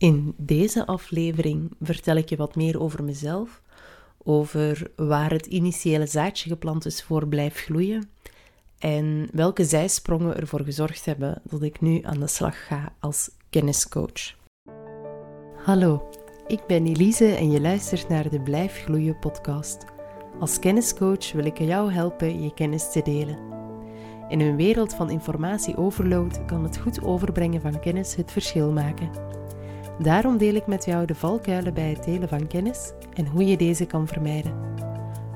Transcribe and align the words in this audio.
In 0.00 0.34
deze 0.36 0.86
aflevering 0.86 1.70
vertel 1.80 2.16
ik 2.16 2.28
je 2.28 2.36
wat 2.36 2.56
meer 2.56 2.80
over 2.80 3.04
mezelf, 3.04 3.62
over 4.24 4.90
waar 4.96 5.30
het 5.30 5.46
initiële 5.46 6.06
zaadje 6.06 6.48
geplant 6.48 6.86
is 6.86 7.02
voor 7.02 7.28
blijf 7.28 7.56
gloeien 7.56 8.10
en 8.78 9.28
welke 9.32 9.64
zijsprongen 9.64 10.36
ervoor 10.36 10.60
gezorgd 10.60 11.04
hebben 11.04 11.42
dat 11.44 11.62
ik 11.62 11.80
nu 11.80 12.00
aan 12.02 12.20
de 12.20 12.26
slag 12.26 12.66
ga 12.66 12.92
als 13.00 13.30
kenniscoach. 13.50 14.36
Hallo, 15.64 16.10
ik 16.46 16.66
ben 16.66 16.86
Elise 16.86 17.34
en 17.34 17.50
je 17.50 17.60
luistert 17.60 18.08
naar 18.08 18.30
de 18.30 18.40
Blijf 18.40 18.82
Gloeien 18.82 19.18
podcast. 19.18 19.84
Als 20.38 20.58
kenniscoach 20.58 21.32
wil 21.32 21.44
ik 21.44 21.58
jou 21.58 21.92
helpen 21.92 22.42
je 22.42 22.54
kennis 22.54 22.90
te 22.92 23.02
delen. 23.02 23.38
In 24.28 24.40
een 24.40 24.56
wereld 24.56 24.94
van 24.94 25.10
informatieoverload 25.10 26.44
kan 26.44 26.62
het 26.62 26.78
goed 26.78 27.02
overbrengen 27.02 27.60
van 27.60 27.80
kennis 27.80 28.14
het 28.14 28.32
verschil 28.32 28.72
maken. 28.72 29.39
Daarom 30.02 30.38
deel 30.38 30.54
ik 30.54 30.66
met 30.66 30.84
jou 30.84 31.06
de 31.06 31.14
valkuilen 31.14 31.74
bij 31.74 31.90
het 31.90 32.04
delen 32.04 32.28
van 32.28 32.46
kennis 32.46 32.92
en 33.14 33.26
hoe 33.26 33.44
je 33.44 33.56
deze 33.56 33.86
kan 33.86 34.08
vermijden. 34.08 34.74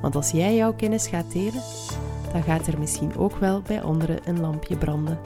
Want 0.00 0.14
als 0.14 0.30
jij 0.30 0.54
jouw 0.54 0.74
kennis 0.74 1.06
gaat 1.06 1.32
delen, 1.32 1.62
dan 2.32 2.42
gaat 2.42 2.66
er 2.66 2.78
misschien 2.78 3.16
ook 3.16 3.36
wel 3.36 3.62
bij 3.62 3.82
anderen 3.82 4.28
een 4.28 4.40
lampje 4.40 4.76
branden. 4.76 5.20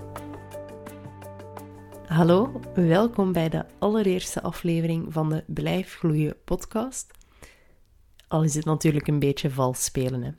Hallo, 2.06 2.60
welkom 2.74 3.32
bij 3.32 3.48
de 3.48 3.64
allereerste 3.78 4.42
aflevering 4.42 5.12
van 5.12 5.28
de 5.28 5.44
Blijf 5.46 5.94
Gloeien 5.94 6.36
podcast. 6.44 7.10
Al 8.28 8.44
is 8.44 8.54
het 8.54 8.64
natuurlijk 8.64 9.06
een 9.06 9.18
beetje 9.18 9.50
vals 9.50 9.84
spelen. 9.84 10.22
Hè. 10.22 10.30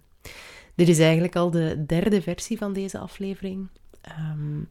Dit 0.75 0.87
is 0.87 0.99
eigenlijk 0.99 1.35
al 1.35 1.51
de 1.51 1.85
derde 1.85 2.21
versie 2.21 2.57
van 2.57 2.73
deze 2.73 2.97
aflevering. 2.97 3.69
Um, 4.31 4.69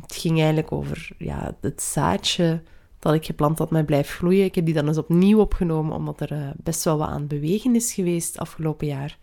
het 0.00 0.16
ging 0.16 0.36
eigenlijk 0.36 0.72
over 0.72 1.08
ja, 1.18 1.56
het 1.60 1.82
zaadje 1.82 2.62
dat 3.06 3.14
ik 3.14 3.26
gepland 3.26 3.58
had 3.58 3.70
met 3.70 3.86
Blijf 3.86 4.10
Gloeien. 4.10 4.44
Ik 4.44 4.54
heb 4.54 4.64
die 4.64 4.74
dan 4.74 4.86
eens 4.86 4.98
opnieuw 4.98 5.40
opgenomen, 5.40 5.96
omdat 5.96 6.20
er 6.20 6.32
uh, 6.32 6.48
best 6.56 6.84
wel 6.84 6.98
wat 6.98 7.08
aan 7.08 7.26
bewegen 7.26 7.74
is 7.74 7.92
geweest 7.92 8.38
afgelopen 8.38 8.86
jaar. 8.86 9.18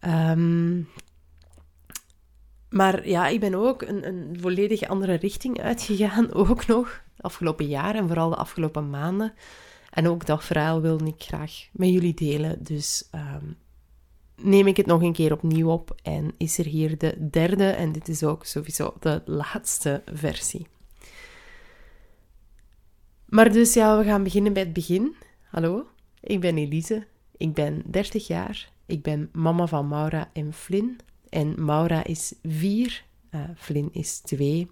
Um, 0.00 0.88
maar 2.70 3.08
ja, 3.08 3.28
ik 3.28 3.40
ben 3.40 3.54
ook 3.54 3.82
een, 3.82 4.06
een 4.06 4.36
volledig 4.40 4.88
andere 4.88 5.14
richting 5.14 5.60
uitgegaan, 5.60 6.32
ook 6.50 6.66
nog, 6.66 7.02
afgelopen 7.16 7.66
jaar 7.66 7.94
en 7.94 8.06
vooral 8.06 8.30
de 8.30 8.36
afgelopen 8.36 8.90
maanden. 8.90 9.32
En 9.90 10.08
ook 10.08 10.26
dat 10.26 10.44
verhaal 10.44 10.80
wil 10.80 11.06
ik 11.06 11.22
graag 11.22 11.68
met 11.72 11.88
jullie 11.88 12.14
delen. 12.14 12.64
Dus 12.64 13.08
um, 13.14 13.56
neem 14.36 14.66
ik 14.66 14.76
het 14.76 14.86
nog 14.86 15.02
een 15.02 15.12
keer 15.12 15.32
opnieuw 15.32 15.70
op 15.70 15.94
en 16.02 16.32
is 16.38 16.58
er 16.58 16.64
hier 16.64 16.98
de 16.98 17.28
derde 17.30 17.70
en 17.70 17.92
dit 17.92 18.08
is 18.08 18.22
ook 18.22 18.44
sowieso 18.44 18.94
de 19.00 19.22
laatste 19.24 20.02
versie. 20.12 20.66
Maar 23.30 23.52
dus 23.52 23.74
ja, 23.74 23.98
we 23.98 24.04
gaan 24.04 24.22
beginnen 24.22 24.52
bij 24.52 24.62
het 24.62 24.72
begin. 24.72 25.16
Hallo, 25.42 25.86
ik 26.20 26.40
ben 26.40 26.58
Elise, 26.58 27.06
ik 27.36 27.54
ben 27.54 27.82
30 27.86 28.26
jaar, 28.26 28.72
ik 28.86 29.02
ben 29.02 29.28
mama 29.32 29.66
van 29.66 29.88
Maura 29.88 30.30
en 30.32 30.52
Flynn. 30.52 30.98
En 31.28 31.64
Maura 31.64 32.04
is 32.04 32.34
4, 32.42 33.04
uh, 33.30 33.40
Flynn 33.56 33.88
is 33.92 34.18
2. 34.18 34.70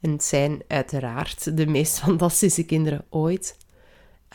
En 0.00 0.10
het 0.10 0.24
zijn 0.24 0.62
uiteraard 0.68 1.56
de 1.56 1.66
meest 1.66 1.98
fantastische 2.04 2.64
kinderen 2.64 3.04
ooit. 3.08 3.56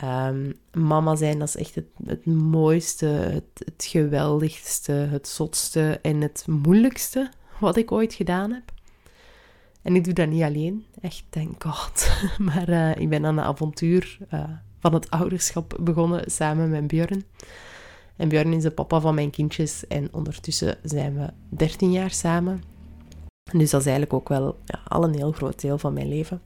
Um, 0.04 0.54
mama 0.72 1.16
zijn, 1.16 1.38
dat 1.38 1.48
is 1.48 1.56
echt 1.56 1.74
het, 1.74 1.88
het 2.06 2.26
mooiste, 2.26 3.06
het, 3.06 3.62
het, 3.64 3.84
geweldigste, 3.84 4.92
het 4.92 5.28
zotste 5.28 5.98
en 6.02 6.20
het 6.20 6.44
moeilijkste 6.46 7.30
wat 7.60 7.76
ik 7.76 7.92
ooit 7.92 8.14
gedaan 8.14 8.52
heb. 8.52 8.72
En 9.82 9.96
ik 9.96 10.04
doe 10.04 10.12
dat 10.12 10.28
niet 10.28 10.42
alleen, 10.42 10.84
echt, 11.00 11.24
thank 11.28 11.64
god. 11.64 12.10
Maar 12.52 12.68
uh, 12.68 12.96
ik 12.96 13.08
ben 13.08 13.26
aan 13.26 13.36
de 13.36 13.42
avontuur 13.42 14.18
uh, 14.34 14.44
van 14.78 14.94
het 14.94 15.10
ouderschap 15.10 15.78
begonnen 15.80 16.30
samen 16.30 16.70
met 16.70 16.86
Björn. 16.86 17.24
En 18.16 18.28
Björn 18.28 18.52
is 18.52 18.62
de 18.62 18.70
papa 18.70 19.00
van 19.00 19.14
mijn 19.14 19.30
kindjes 19.30 19.86
en 19.86 20.08
ondertussen 20.12 20.78
zijn 20.82 21.14
we 21.14 21.32
13 21.48 21.92
jaar 21.92 22.10
samen. 22.10 22.62
Dus 23.52 23.70
dat 23.70 23.80
is 23.80 23.86
eigenlijk 23.86 24.12
ook 24.12 24.28
wel 24.28 24.58
ja, 24.64 24.80
al 24.88 25.04
een 25.04 25.14
heel 25.14 25.32
groot 25.32 25.60
deel 25.60 25.78
van 25.78 25.92
mijn 25.92 26.08
leven. 26.08 26.40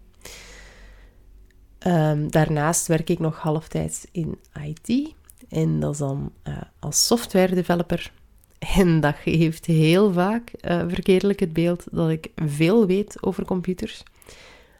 Um, 1.86 2.30
daarnaast 2.30 2.86
werk 2.86 3.10
ik 3.10 3.18
nog 3.18 3.38
halftijds 3.38 4.06
in 4.12 4.38
IT. 4.62 5.14
En 5.48 5.80
dat 5.80 5.92
is 5.92 5.98
dan 5.98 6.32
uh, 6.44 6.56
als 6.78 7.06
software 7.06 7.54
developer. 7.54 8.12
En 8.58 9.00
dat 9.00 9.14
geeft 9.16 9.66
heel 9.66 10.12
vaak 10.12 10.50
uh, 10.60 10.84
verkeerdelijk 10.88 11.40
het 11.40 11.52
beeld 11.52 11.84
dat 11.90 12.10
ik 12.10 12.30
veel 12.34 12.86
weet 12.86 13.22
over 13.22 13.44
computers. 13.44 14.02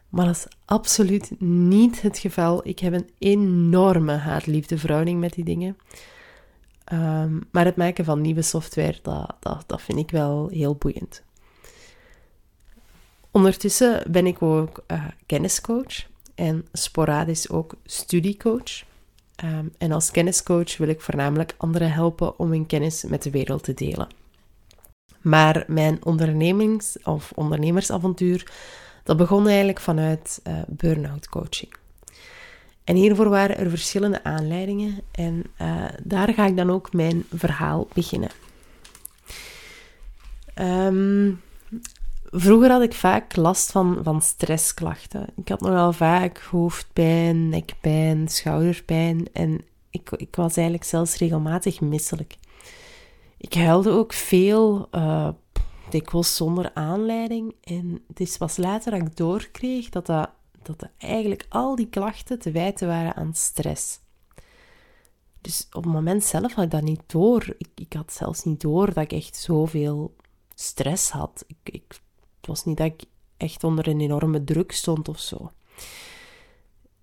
Maar 0.09 0.27
dat 0.27 0.35
is 0.35 0.47
absoluut 0.65 1.41
niet 1.41 2.03
het 2.03 2.19
geval. 2.19 2.69
Ik 2.69 2.79
heb 2.79 2.93
een 2.93 3.11
enorme 3.19 4.13
haat-liefde 4.13 4.79
verhouding 4.79 5.21
met 5.21 5.33
die 5.33 5.45
dingen. 5.45 5.77
Um, 6.93 7.49
maar 7.51 7.65
het 7.65 7.77
maken 7.77 8.05
van 8.05 8.21
nieuwe 8.21 8.43
software, 8.43 8.99
dat, 9.03 9.37
dat, 9.41 9.65
dat 9.67 9.83
vind 9.83 9.99
ik 9.99 10.11
wel 10.11 10.49
heel 10.49 10.75
boeiend. 10.75 11.23
Ondertussen 13.31 14.03
ben 14.11 14.27
ik 14.27 14.43
ook 14.43 14.85
uh, 14.93 15.05
kenniscoach 15.27 16.07
en 16.35 16.67
sporadisch 16.73 17.51
ook 17.51 17.75
studiecoach. 17.85 18.85
Um, 19.45 19.73
en 19.79 19.93
als 19.93 20.11
kenniscoach 20.11 20.77
wil 20.77 20.89
ik 20.89 21.01
voornamelijk 21.01 21.55
anderen 21.57 21.93
helpen 21.93 22.39
om 22.39 22.51
hun 22.51 22.67
kennis 22.67 23.05
met 23.05 23.23
de 23.23 23.31
wereld 23.31 23.63
te 23.63 23.75
delen. 23.75 24.09
Maar 25.21 25.65
mijn 25.67 26.05
ondernemings- 26.05 27.03
of 27.03 27.33
ondernemersavontuur, 27.35 28.53
dat 29.03 29.17
begon 29.17 29.47
eigenlijk 29.47 29.81
vanuit 29.81 30.41
uh, 30.47 30.59
burn-out 30.67 31.29
coaching. 31.29 31.75
En 32.85 32.97
hiervoor 32.97 33.29
waren 33.29 33.57
er 33.57 33.71
verschillende 33.71 34.25
aanleidingen 34.25 35.01
en 35.13 35.43
uh, 35.63 35.85
daar 36.03 36.35
ga 36.35 36.47
ik 36.47 36.57
dan 36.57 36.71
ook 36.71 36.93
mijn 36.93 37.25
verhaal 37.35 37.89
beginnen. 37.93 38.31
Um, 40.55 41.43
vroeger 42.41 42.71
had 42.71 42.83
ik 42.83 42.95
vaak 42.95 43.37
last 43.37 43.71
van, 43.71 43.99
van 44.03 44.23
stressklachten. 44.23 45.27
Ik 45.37 45.49
had 45.49 45.61
nogal 45.61 45.93
vaak 45.93 46.39
hoofdpijn, 46.39 47.49
nekpijn, 47.49 48.29
schouderpijn 48.29 49.29
en 49.33 49.65
ik, 49.91 50.11
ik 50.11 50.37
was 50.37 50.57
eigenlijk 50.57 50.87
zelfs 50.87 51.17
regelmatig 51.17 51.81
misselijk. 51.81 52.37
Ik 53.39 53.55
huilde 53.55 53.91
ook 53.91 54.13
veel, 54.13 54.89
uh, 54.93 55.29
dikwijls 55.91 56.37
zonder 56.37 56.71
aanleiding. 56.75 57.55
En 57.63 58.03
het 58.09 58.21
is 58.21 58.37
pas 58.37 58.57
later 58.57 58.91
dat 58.91 59.01
ik 59.01 59.17
doorkreeg 59.17 59.89
dat 59.89 60.07
dat 60.07 60.31
dat 60.63 60.89
eigenlijk 60.99 61.47
al 61.49 61.77
die 61.77 61.89
klachten 61.89 62.39
te 62.39 62.51
wijten 62.51 62.89
waren 62.89 63.15
aan 63.15 63.35
stress. 63.35 64.01
Dus 65.41 65.67
op 65.73 65.85
het 65.85 65.93
moment 65.93 66.25
zelf 66.25 66.53
had 66.53 66.65
ik 66.65 66.71
dat 66.71 66.83
niet 66.83 67.03
door. 67.07 67.55
Ik, 67.59 67.69
ik 67.75 67.93
had 67.93 68.13
zelfs 68.13 68.45
niet 68.45 68.61
door 68.61 68.87
dat 68.87 69.05
ik 69.05 69.13
echt 69.13 69.37
zoveel 69.37 70.15
stress 70.55 71.11
had. 71.11 71.45
Ik, 71.47 71.75
ik, 71.75 72.01
het 72.47 72.57
was 72.57 72.65
niet 72.65 72.77
dat 72.77 72.87
ik 72.87 73.05
echt 73.37 73.65
onder 73.65 73.89
een 73.89 74.01
enorme 74.01 74.45
druk 74.45 74.73
stond 74.73 75.09
of 75.09 75.19
zo. 75.19 75.51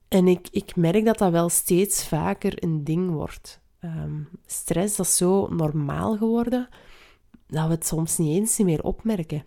En 0.08 0.28
ik, 0.28 0.48
ik 0.52 0.76
merk 0.76 1.06
dat 1.06 1.18
dat 1.18 1.32
wel 1.32 1.50
steeds 1.50 2.08
vaker 2.08 2.64
een 2.64 2.84
ding 2.84 3.12
wordt. 3.12 3.62
Um, 3.82 4.30
stress, 4.46 4.96
dat 4.96 5.06
is 5.06 5.18
zo 5.18 5.48
normaal 5.48 6.18
geworden 6.18 6.68
dat 7.48 7.66
we 7.66 7.72
het 7.72 7.86
soms 7.86 8.18
niet 8.18 8.38
eens 8.38 8.58
meer 8.58 8.84
opmerken. 8.84 9.46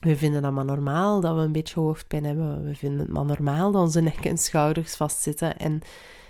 We 0.00 0.16
vinden 0.16 0.42
dat 0.42 0.52
maar 0.52 0.64
normaal 0.64 1.20
dat 1.20 1.34
we 1.34 1.40
een 1.40 1.52
beetje 1.52 1.80
hoofdpijn 1.80 2.24
hebben. 2.24 2.64
We 2.64 2.74
vinden 2.74 2.98
het 2.98 3.08
maar 3.08 3.24
normaal 3.24 3.72
dat 3.72 3.82
onze 3.82 4.00
nek 4.00 4.24
en 4.24 4.38
schouders 4.38 4.96
vastzitten. 4.96 5.58
En 5.58 5.80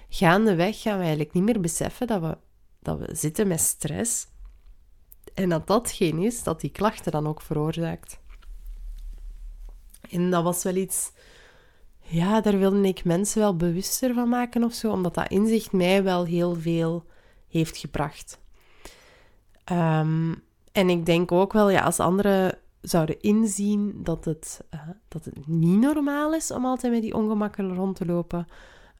gaandeweg 0.09 0.81
gaan 0.81 0.97
we 0.97 1.01
eigenlijk 1.01 1.33
niet 1.33 1.45
meer 1.45 1.61
beseffen 1.61 2.07
dat 2.07 2.21
we, 2.21 2.39
dat 2.83 2.99
we 2.99 3.15
zitten 3.15 3.49
met 3.49 3.61
stress. 3.61 4.27
En 5.35 5.49
dat 5.49 5.67
datgene 5.67 6.25
is 6.25 6.43
dat 6.43 6.61
die 6.61 6.71
klachten 6.71 7.13
dan 7.13 7.27
ook 7.27 7.43
veroorzaakt. 7.43 8.21
En 10.11 10.31
dat 10.31 10.43
was 10.43 10.63
wel 10.63 10.75
iets... 10.75 11.13
Ja, 12.01 12.41
daar 12.41 12.59
wilde 12.59 12.89
ik 12.89 13.05
mensen 13.05 13.41
wel 13.41 13.57
bewuster 13.57 14.15
van 14.15 14.29
maken 14.29 14.65
of 14.65 14.73
zo. 14.73 14.91
Omdat 14.93 15.15
dat 15.15 15.31
inzicht 15.31 15.73
mij 15.73 16.03
wel 16.03 16.25
heel 16.25 16.55
veel 16.55 17.05
heeft 17.49 17.77
gebracht. 17.77 18.41
Um, 19.73 20.43
en 20.73 20.89
ik 20.89 21.07
denk 21.07 21.33
ook 21.33 21.53
wel, 21.53 21.71
ja, 21.71 21.81
als 21.81 22.01
andere 22.01 22.59
zouden 22.81 23.21
inzien 23.21 24.01
dat 24.03 24.25
het, 24.25 24.65
uh, 24.75 24.81
dat 25.09 25.25
het 25.25 25.47
niet 25.47 25.81
normaal 25.81 26.35
is 26.35 26.51
om 26.51 26.65
altijd 26.65 26.93
met 26.93 27.03
die 27.03 27.15
ongemakken 27.15 27.75
rond 27.75 27.97
te 27.97 28.07
lopen. 28.07 28.47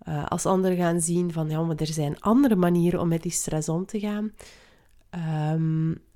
Uh, 0.09 0.27
als 0.27 0.47
anderen 0.47 0.77
gaan 0.77 1.01
zien 1.01 1.33
van 1.33 1.51
ja, 1.51 1.63
maar 1.63 1.77
er 1.77 1.87
zijn 1.87 2.21
andere 2.21 2.57
manieren 2.57 3.01
om 3.01 3.09
met 3.09 3.23
die 3.23 3.33
stress 3.33 3.69
om 3.69 3.87
te 3.87 4.01
gaan. 4.01 4.33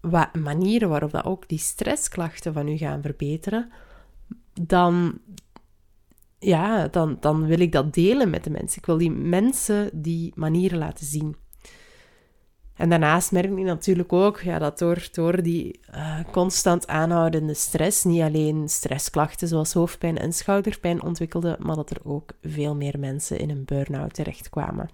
Wat, 0.00 0.35
manieren 0.35 0.89
waarop 0.89 1.11
dat 1.11 1.25
ook 1.25 1.49
die 1.49 1.59
stressklachten 1.59 2.53
van 2.53 2.69
u 2.69 2.77
gaan 2.77 3.03
verbeteren. 3.03 3.73
Dan, 4.61 5.19
ja, 6.39 6.89
dan, 6.89 7.17
dan 7.21 7.47
wil 7.47 7.61
ik 7.61 7.73
dat 7.73 7.95
delen 7.95 8.31
met 8.31 8.45
de 8.45 8.51
mensen. 8.51 8.79
Ik 8.79 8.87
wil 8.87 8.99
die 8.99 9.11
mensen 9.11 9.91
die 9.93 10.33
manieren 10.35 10.79
laten 10.79 11.07
zien. 11.07 11.37
En 12.77 12.89
daarnaast 12.89 13.33
merk 13.33 13.51
ik 13.51 13.65
natuurlijk 13.65 14.13
ook 14.13 14.41
ja, 14.41 14.59
dat 14.59 14.79
door, 14.79 15.09
door 15.13 15.43
die 15.43 15.81
uh, 15.95 16.19
constant 16.31 16.87
aanhoudende 16.87 17.55
stress, 17.55 18.05
niet 18.05 18.23
alleen 18.23 18.69
stressklachten 18.69 19.49
zoals 19.49 19.73
hoofdpijn 19.73 20.19
en 20.19 20.33
schouderpijn 20.33 21.03
ontwikkelden, 21.03 21.57
maar 21.59 21.77
dat 21.77 21.91
er 21.91 22.01
ook 22.05 22.33
veel 22.43 22.77
meer 22.77 22.99
mensen 22.99 23.39
in 23.39 23.51
een 23.51 23.65
burn-out 23.65 24.15
terechtkwamen. 24.15 24.91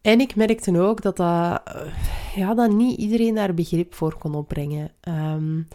En 0.00 0.20
ik 0.20 0.36
merkte 0.36 0.80
ook 0.80 1.02
dat, 1.02 1.16
dat, 1.16 1.60
eh, 1.64 1.94
ja, 2.34 2.54
dat 2.54 2.70
niet 2.70 2.98
iedereen 2.98 3.34
daar 3.34 3.54
begrip 3.54 3.94
voor 3.94 4.18
kon 4.18 4.34
opbrengen. 4.34 4.90
Um, 5.08 5.68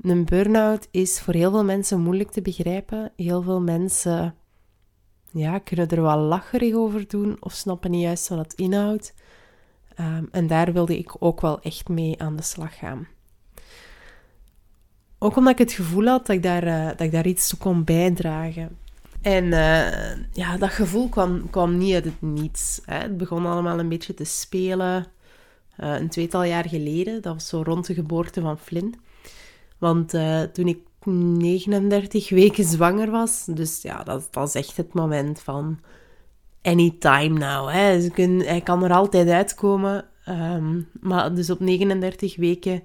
een 0.00 0.24
burn-out 0.24 0.88
is 0.90 1.20
voor 1.20 1.34
heel 1.34 1.50
veel 1.50 1.64
mensen 1.64 2.00
moeilijk 2.00 2.30
te 2.30 2.42
begrijpen. 2.42 3.12
Heel 3.16 3.42
veel 3.42 3.60
mensen 3.60 4.34
ja, 5.30 5.58
kunnen 5.58 5.88
er 5.88 6.02
wel 6.02 6.18
lacherig 6.18 6.74
over 6.74 7.08
doen 7.08 7.36
of 7.40 7.52
snappen 7.52 7.90
niet 7.90 8.02
juist 8.02 8.28
wat 8.28 8.38
het 8.38 8.54
inhoudt. 8.54 9.14
Ehm, 9.94 10.24
en 10.30 10.46
daar 10.46 10.72
wilde 10.72 10.98
ik 10.98 11.16
ook 11.18 11.40
wel 11.40 11.60
echt 11.60 11.88
mee 11.88 12.22
aan 12.22 12.36
de 12.36 12.42
slag 12.42 12.78
gaan. 12.78 13.06
Ook 15.18 15.36
omdat 15.36 15.52
ik 15.52 15.58
het 15.58 15.72
gevoel 15.72 16.06
had 16.06 16.26
dat 16.26 16.36
ik 16.36 16.42
daar, 16.42 16.66
uh, 16.66 16.86
dat 16.86 17.00
ik 17.00 17.12
daar 17.12 17.26
iets 17.26 17.48
toe 17.48 17.58
kon 17.58 17.84
bijdragen. 17.84 18.78
En 19.22 19.44
uh, 19.44 20.26
ja, 20.32 20.56
dat 20.58 20.70
gevoel 20.70 21.08
kwam, 21.08 21.50
kwam 21.50 21.78
niet 21.78 21.94
uit 21.94 22.04
het 22.04 22.22
niets. 22.22 22.80
Hè. 22.84 22.98
Het 22.98 23.16
begon 23.16 23.46
allemaal 23.46 23.78
een 23.78 23.88
beetje 23.88 24.14
te 24.14 24.24
spelen. 24.24 25.06
Uh, 25.80 25.94
een 25.94 26.08
tweetal 26.08 26.44
jaar 26.44 26.68
geleden, 26.68 27.22
dat 27.22 27.34
was 27.34 27.48
zo 27.48 27.62
rond 27.62 27.86
de 27.86 27.94
geboorte 27.94 28.40
van 28.40 28.58
Flynn. 28.58 28.94
Want 29.78 30.08
toen 30.52 30.68
ik 30.68 30.78
39 31.06 32.28
weken 32.28 32.64
zwanger 32.64 33.10
was. 33.10 33.44
Dus 33.44 33.82
ja, 33.82 34.02
dat, 34.02 34.28
dat 34.30 34.48
is 34.48 34.54
echt 34.54 34.76
het 34.76 34.94
moment 34.94 35.40
van 35.40 35.78
anytime 36.62 37.38
now. 37.38 37.68
Hè. 37.68 38.10
Hij 38.44 38.60
kan 38.60 38.84
er 38.84 38.92
altijd 38.92 39.28
uitkomen. 39.28 40.04
Um, 40.28 40.88
maar 41.00 41.34
dus 41.34 41.50
op 41.50 41.60
39 41.60 42.36
weken 42.36 42.82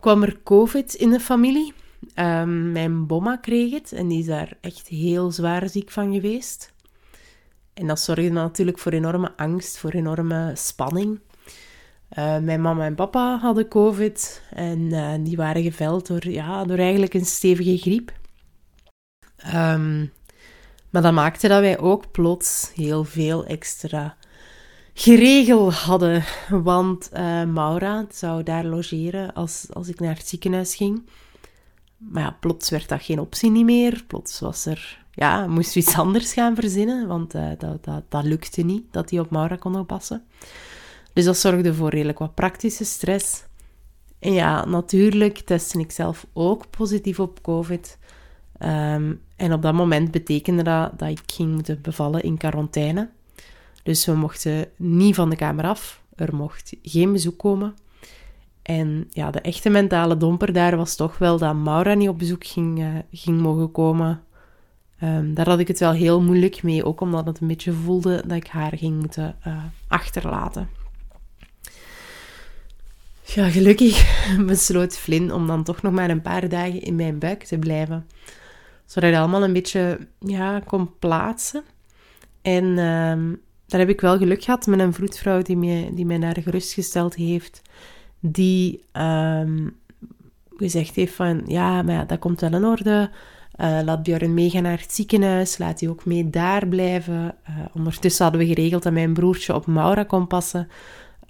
kwam 0.00 0.22
er 0.22 0.40
COVID 0.42 0.94
in 0.94 1.10
de 1.10 1.20
familie. 1.20 1.72
Um, 2.16 2.72
mijn 2.72 3.06
bomma 3.06 3.36
kreeg 3.36 3.72
het 3.72 3.92
en 3.92 4.08
die 4.08 4.18
is 4.18 4.26
daar 4.26 4.56
echt 4.60 4.88
heel 4.88 5.30
zwaar 5.30 5.68
ziek 5.68 5.90
van 5.90 6.12
geweest. 6.12 6.72
En 7.74 7.86
dat 7.86 8.00
zorgde 8.00 8.30
natuurlijk 8.30 8.78
voor 8.78 8.92
enorme 8.92 9.32
angst, 9.36 9.78
voor 9.78 9.90
enorme 9.90 10.52
spanning. 10.54 11.20
Uh, 12.18 12.38
mijn 12.38 12.60
mama 12.60 12.84
en 12.84 12.94
papa 12.94 13.38
hadden 13.38 13.68
COVID 13.68 14.42
en 14.50 14.78
uh, 14.78 15.12
die 15.20 15.36
waren 15.36 15.62
geveld 15.62 16.06
door, 16.06 16.28
ja, 16.28 16.64
door 16.64 16.78
eigenlijk 16.78 17.14
een 17.14 17.24
stevige 17.24 17.78
griep. 17.78 18.12
Um, 19.54 20.12
maar 20.90 21.02
dat 21.02 21.12
maakte 21.12 21.48
dat 21.48 21.60
wij 21.60 21.78
ook 21.78 22.10
plots 22.10 22.70
heel 22.74 23.04
veel 23.04 23.44
extra 23.46 24.16
geregeld 24.94 25.74
hadden. 25.74 26.24
Want 26.48 27.10
uh, 27.12 27.44
Maura 27.44 28.06
zou 28.10 28.42
daar 28.42 28.64
logeren 28.64 29.34
als, 29.34 29.66
als 29.72 29.88
ik 29.88 30.00
naar 30.00 30.16
het 30.16 30.28
ziekenhuis 30.28 30.74
ging. 30.74 31.08
Maar 31.96 32.22
ja, 32.22 32.36
plots 32.40 32.70
werd 32.70 32.88
dat 32.88 33.02
geen 33.02 33.20
optie 33.20 33.50
niet 33.50 33.64
meer. 33.64 34.04
Plots 34.06 34.40
was 34.40 34.66
er, 34.66 35.04
ja, 35.12 35.46
moest 35.46 35.76
iets 35.76 35.94
anders 35.94 36.32
gaan 36.32 36.54
verzinnen. 36.54 37.06
Want 37.06 37.32
dat, 37.32 37.84
dat, 37.84 38.02
dat 38.08 38.24
lukte 38.24 38.62
niet, 38.62 38.84
dat 38.90 39.10
hij 39.10 39.18
op 39.20 39.30
Maura 39.30 39.56
kon 39.56 39.76
oppassen. 39.78 40.24
Dus 41.12 41.24
dat 41.24 41.36
zorgde 41.36 41.74
voor 41.74 41.90
redelijk 41.90 42.18
wat 42.18 42.34
praktische 42.34 42.84
stress. 42.84 43.44
En 44.18 44.32
ja, 44.32 44.64
natuurlijk 44.64 45.38
testte 45.38 45.78
ik 45.78 45.90
zelf 45.90 46.26
ook 46.32 46.70
positief 46.70 47.20
op 47.20 47.42
COVID. 47.42 47.98
Um, 48.58 49.20
en 49.36 49.52
op 49.52 49.62
dat 49.62 49.74
moment 49.74 50.10
betekende 50.10 50.62
dat 50.62 50.98
dat 50.98 51.08
ik 51.08 51.22
ging 51.26 51.54
moeten 51.54 51.80
bevallen 51.82 52.22
in 52.22 52.36
quarantaine. 52.36 53.08
Dus 53.82 54.06
we 54.06 54.12
mochten 54.12 54.68
niet 54.76 55.14
van 55.14 55.30
de 55.30 55.36
kamer 55.36 55.64
af. 55.64 56.02
Er 56.16 56.34
mocht 56.34 56.76
geen 56.82 57.12
bezoek 57.12 57.38
komen. 57.38 57.74
En 58.62 59.08
ja, 59.10 59.30
de 59.30 59.40
echte 59.40 59.70
mentale 59.70 60.16
domper 60.16 60.52
daar 60.52 60.76
was 60.76 60.96
toch 60.96 61.18
wel 61.18 61.38
dat 61.38 61.54
Maura 61.54 61.94
niet 61.94 62.08
op 62.08 62.18
bezoek 62.18 62.46
ging, 62.46 62.78
uh, 62.78 62.88
ging 63.12 63.40
mogen 63.40 63.72
komen. 63.72 64.22
Um, 65.02 65.34
daar 65.34 65.48
had 65.48 65.58
ik 65.58 65.68
het 65.68 65.78
wel 65.78 65.92
heel 65.92 66.20
moeilijk 66.22 66.62
mee, 66.62 66.84
ook 66.84 67.00
omdat 67.00 67.26
het 67.26 67.40
een 67.40 67.46
beetje 67.46 67.72
voelde 67.72 68.22
dat 68.26 68.36
ik 68.36 68.46
haar 68.46 68.76
ging 68.76 68.98
moeten 69.00 69.36
uh, 69.46 69.56
achterlaten. 69.88 70.68
Ja, 73.24 73.50
gelukkig 73.50 74.24
besloot 74.46 74.98
Flynn 74.98 75.32
om 75.32 75.46
dan 75.46 75.64
toch 75.64 75.82
nog 75.82 75.92
maar 75.92 76.10
een 76.10 76.22
paar 76.22 76.48
dagen 76.48 76.82
in 76.82 76.96
mijn 76.96 77.18
buik 77.18 77.44
te 77.44 77.58
blijven 77.58 78.06
zodat 78.92 79.10
dat 79.10 79.20
allemaal 79.20 79.44
een 79.44 79.52
beetje 79.52 79.98
ja, 80.18 80.60
kon 80.60 80.98
plaatsen. 80.98 81.62
En 82.42 82.64
um, 82.64 83.40
daar 83.66 83.80
heb 83.80 83.88
ik 83.88 84.00
wel 84.00 84.18
geluk 84.18 84.44
gehad 84.44 84.66
met 84.66 84.80
een 84.80 84.92
vroedvrouw 84.92 85.42
die, 85.42 85.56
mij, 85.56 85.90
die 85.94 86.06
mij 86.06 86.18
naar 86.18 86.36
gerustgesteld 86.42 87.14
heeft. 87.14 87.62
Die 88.20 88.84
um, 88.92 89.76
gezegd 90.56 90.94
heeft 90.94 91.14
van, 91.14 91.42
ja, 91.46 91.82
maar 91.82 92.06
dat 92.06 92.18
komt 92.18 92.40
wel 92.40 92.54
in 92.54 92.64
orde. 92.64 93.10
Uh, 93.60 93.80
laat 93.84 94.02
Björn 94.02 94.34
meegaan 94.34 94.62
naar 94.62 94.80
het 94.80 94.92
ziekenhuis. 94.92 95.58
Laat 95.58 95.80
hij 95.80 95.88
ook 95.88 96.04
mee 96.04 96.30
daar 96.30 96.66
blijven. 96.66 97.34
Uh, 97.48 97.56
ondertussen 97.74 98.22
hadden 98.24 98.42
we 98.42 98.54
geregeld 98.54 98.82
dat 98.82 98.92
mijn 98.92 99.12
broertje 99.12 99.54
op 99.54 99.66
Maura 99.66 100.04
kon 100.04 100.26
passen. 100.26 100.68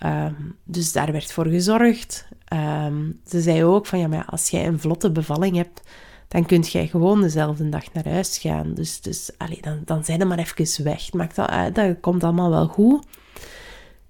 Um, 0.05 0.57
dus 0.65 0.93
daar 0.93 1.13
werd 1.13 1.33
voor 1.33 1.47
gezorgd. 1.47 2.29
Um, 2.53 3.21
ze 3.27 3.41
zei 3.41 3.65
ook 3.65 3.87
van, 3.87 3.99
ja, 3.99 4.07
maar 4.07 4.25
als 4.25 4.49
jij 4.49 4.67
een 4.67 4.81
vlotte 4.81 5.11
bevalling 5.13 5.57
hebt, 5.57 5.83
dan 6.29 6.47
kun 6.47 6.61
jij 6.61 6.87
gewoon 6.87 7.21
dezelfde 7.21 7.69
dag 7.69 7.93
naar 7.93 8.09
huis 8.09 8.39
gaan. 8.39 8.75
Dus, 8.75 9.01
dus 9.01 9.31
dan, 9.61 9.83
dan 9.85 10.05
zijn 10.05 10.19
we 10.19 10.25
maar 10.25 10.39
even 10.39 10.85
weg. 10.85 11.13
Maakt 11.13 11.37
dat, 11.37 11.75
dat 11.75 12.01
komt 12.01 12.25
allemaal 12.25 12.51
wel 12.51 12.67
goed. 12.67 13.07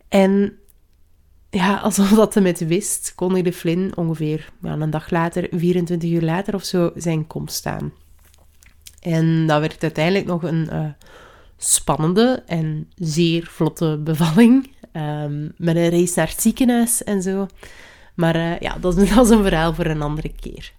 En 0.08 0.56
ja, 1.50 1.76
alsof 1.76 2.08
dat 2.08 2.34
met 2.34 2.66
wist, 2.66 3.12
kondigde 3.14 3.52
Flynn 3.52 3.96
ongeveer 3.96 4.52
ja, 4.62 4.72
een 4.72 4.90
dag 4.90 5.10
later, 5.10 5.48
24 5.50 6.10
uur 6.10 6.22
later 6.22 6.54
of 6.54 6.64
zo, 6.64 6.90
zijn 6.94 7.26
komst 7.26 7.56
staan. 7.56 7.92
En 9.00 9.46
dat 9.46 9.60
werd 9.60 9.82
uiteindelijk 9.82 10.26
nog 10.26 10.42
een 10.42 10.68
uh, 10.72 10.84
spannende 11.56 12.42
en 12.46 12.90
zeer 12.94 13.46
vlotte 13.46 14.00
bevalling. 14.04 14.70
Um, 14.92 15.52
met 15.56 15.76
een 15.76 15.90
race 15.90 16.12
naar 16.16 16.28
het 16.28 16.40
ziekenhuis 16.40 17.04
en 17.04 17.22
zo. 17.22 17.46
Maar 18.14 18.36
uh, 18.36 18.58
ja, 18.58 18.78
dat 18.78 18.96
is, 18.96 19.10
dat 19.14 19.30
een 19.30 19.42
verhaal 19.42 19.74
voor 19.74 19.86
een 19.86 20.02
andere 20.02 20.32
keer. 20.40 20.72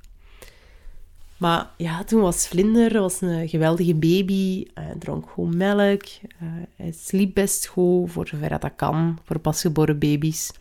Maar 1.37 1.69
ja, 1.77 2.03
toen 2.03 2.21
was 2.21 2.47
Vlinder 2.47 2.99
was 2.99 3.21
een 3.21 3.49
geweldige 3.49 3.93
baby. 3.95 4.65
Hij 4.73 4.95
dronk 4.99 5.29
goed 5.29 5.55
melk. 5.55 6.03
Uh, 6.03 6.49
hij 6.75 6.91
sliep 6.91 7.33
best 7.33 7.65
goed, 7.65 8.11
voor 8.11 8.27
zover 8.27 8.49
dat, 8.49 8.61
dat 8.61 8.75
kan, 8.75 9.19
voor 9.23 9.39
pasgeboren 9.39 9.99
baby's. 9.99 10.51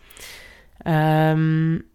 Um, 0.87 1.91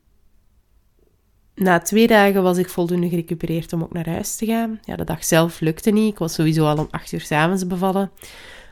na 1.55 1.79
twee 1.79 2.07
dagen 2.07 2.43
was 2.43 2.57
ik 2.57 2.69
voldoende 2.69 3.09
gerecupereerd 3.09 3.73
om 3.73 3.83
ook 3.83 3.93
naar 3.93 4.09
huis 4.09 4.35
te 4.35 4.45
gaan. 4.45 4.79
Ja, 4.83 4.95
de 4.95 5.03
dag 5.03 5.23
zelf 5.23 5.59
lukte 5.59 5.91
niet. 5.91 6.11
Ik 6.11 6.17
was 6.17 6.33
sowieso 6.33 6.65
al 6.65 6.77
om 6.77 6.87
acht 6.91 7.11
uur 7.11 7.21
s'avonds 7.21 7.67
bevallen. 7.67 8.11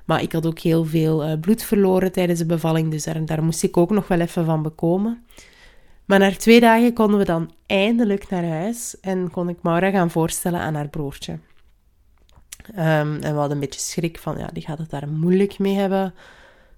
Maar 0.05 0.21
ik 0.21 0.31
had 0.31 0.45
ook 0.45 0.59
heel 0.59 0.85
veel 0.85 1.27
uh, 1.27 1.39
bloed 1.39 1.63
verloren 1.63 2.11
tijdens 2.11 2.39
de 2.39 2.45
bevalling, 2.45 2.91
dus 2.91 3.07
daar, 3.25 3.43
moest 3.43 3.63
ik 3.63 3.77
ook 3.77 3.89
nog 3.89 4.07
wel 4.07 4.19
even 4.19 4.45
van 4.45 4.61
bekomen. 4.61 5.25
Maar 6.05 6.19
na 6.19 6.31
twee 6.31 6.59
dagen 6.59 6.93
konden 6.93 7.17
we 7.17 7.25
dan 7.25 7.51
eindelijk 7.65 8.29
naar 8.29 8.45
huis 8.45 8.99
en 8.99 9.31
kon 9.31 9.49
ik 9.49 9.57
Maura 9.61 9.89
gaan 9.89 10.11
voorstellen 10.11 10.59
aan 10.59 10.75
haar 10.75 10.87
broertje. 10.87 11.39
Um, 12.69 12.75
en 12.77 13.19
we 13.19 13.27
hadden 13.27 13.51
een 13.51 13.59
beetje 13.59 13.79
schrik 13.79 14.17
van, 14.17 14.37
ja, 14.37 14.49
die 14.53 14.63
gaat 14.63 14.77
het 14.77 14.89
daar 14.89 15.07
moeilijk 15.09 15.59
mee 15.59 15.75
hebben. 15.75 16.13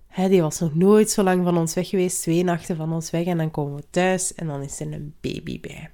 He, 0.07 0.29
die 0.29 0.41
was 0.41 0.59
nog 0.59 0.75
nooit 0.75 1.09
zo 1.09 1.23
lang 1.23 1.43
van 1.43 1.57
ons 1.57 1.73
weg 1.73 1.89
geweest, 1.89 2.21
twee 2.21 2.43
nachten 2.43 2.75
van 2.75 2.93
ons 2.93 3.09
weg. 3.09 3.25
En 3.25 3.37
dan 3.37 3.51
komen 3.51 3.75
we 3.75 3.83
thuis 3.89 4.33
en 4.33 4.47
dan 4.47 4.61
is 4.61 4.79
er 4.79 4.93
een 4.93 5.13
baby 5.21 5.59
bij. 5.59 5.89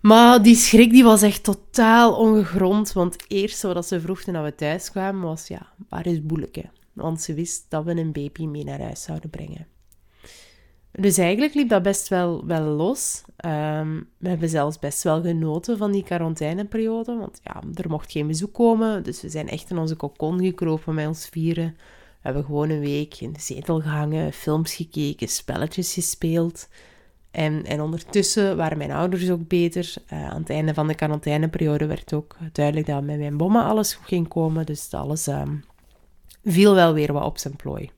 Maar 0.00 0.42
die 0.42 0.56
schrik 0.56 0.90
die 0.90 1.04
was 1.04 1.22
echt 1.22 1.44
totaal 1.44 2.16
ongegrond. 2.16 2.92
Want 2.92 3.12
het 3.12 3.24
eerste 3.28 3.74
wat 3.74 3.86
ze 3.86 4.00
vroeg 4.00 4.22
toen 4.22 4.42
we 4.42 4.54
thuis 4.54 4.90
kwamen 4.90 5.22
was, 5.22 5.48
ja, 5.48 5.72
waar 5.88 6.06
is 6.06 6.26
Boeleke? 6.26 6.64
Want 6.92 7.22
ze 7.22 7.34
wist 7.34 7.66
dat 7.68 7.84
we 7.84 7.90
een 7.90 8.12
baby 8.12 8.46
mee 8.46 8.64
naar 8.64 8.80
huis 8.80 9.02
zouden 9.02 9.30
brengen. 9.30 9.66
Dus 10.92 11.18
eigenlijk 11.18 11.54
liep 11.54 11.68
dat 11.68 11.82
best 11.82 12.08
wel, 12.08 12.46
wel 12.46 12.62
los. 12.62 13.22
Um, 13.44 14.08
we 14.18 14.28
hebben 14.28 14.48
zelfs 14.48 14.78
best 14.78 15.02
wel 15.02 15.22
genoten 15.22 15.78
van 15.78 15.92
die 15.92 16.02
quarantaineperiode. 16.02 17.16
Want 17.16 17.40
ja, 17.42 17.62
er 17.74 17.90
mocht 17.90 18.12
geen 18.12 18.26
bezoek 18.26 18.54
komen. 18.54 19.02
Dus 19.02 19.22
we 19.22 19.28
zijn 19.28 19.48
echt 19.48 19.70
in 19.70 19.78
onze 19.78 19.94
kokon 19.94 20.40
gekropen 20.40 20.94
met 20.94 21.06
ons 21.06 21.28
vieren. 21.30 21.76
We 21.76 22.24
hebben 22.24 22.44
gewoon 22.44 22.70
een 22.70 22.80
week 22.80 23.20
in 23.20 23.32
de 23.32 23.40
zetel 23.40 23.80
gehangen, 23.80 24.32
films 24.32 24.74
gekeken, 24.74 25.28
spelletjes 25.28 25.92
gespeeld. 25.92 26.68
En, 27.30 27.64
en 27.64 27.80
ondertussen 27.80 28.56
waren 28.56 28.78
mijn 28.78 28.92
ouders 28.92 29.30
ook 29.30 29.48
beter. 29.48 29.94
Uh, 30.12 30.28
aan 30.30 30.40
het 30.40 30.50
einde 30.50 30.74
van 30.74 30.86
de 30.86 30.94
quarantaineperiode 30.94 31.86
werd 31.86 32.12
ook 32.12 32.36
duidelijk 32.52 32.86
dat 32.86 33.02
met 33.02 33.18
mijn 33.18 33.36
bomma 33.36 33.64
alles 33.64 33.94
goed 33.94 34.06
ging 34.06 34.28
komen. 34.28 34.66
Dus 34.66 34.92
alles 34.94 35.26
um, 35.26 35.64
viel 36.44 36.74
wel 36.74 36.94
weer 36.94 37.12
wat 37.12 37.24
op 37.24 37.38
zijn 37.38 37.56
plooi. 37.56 37.90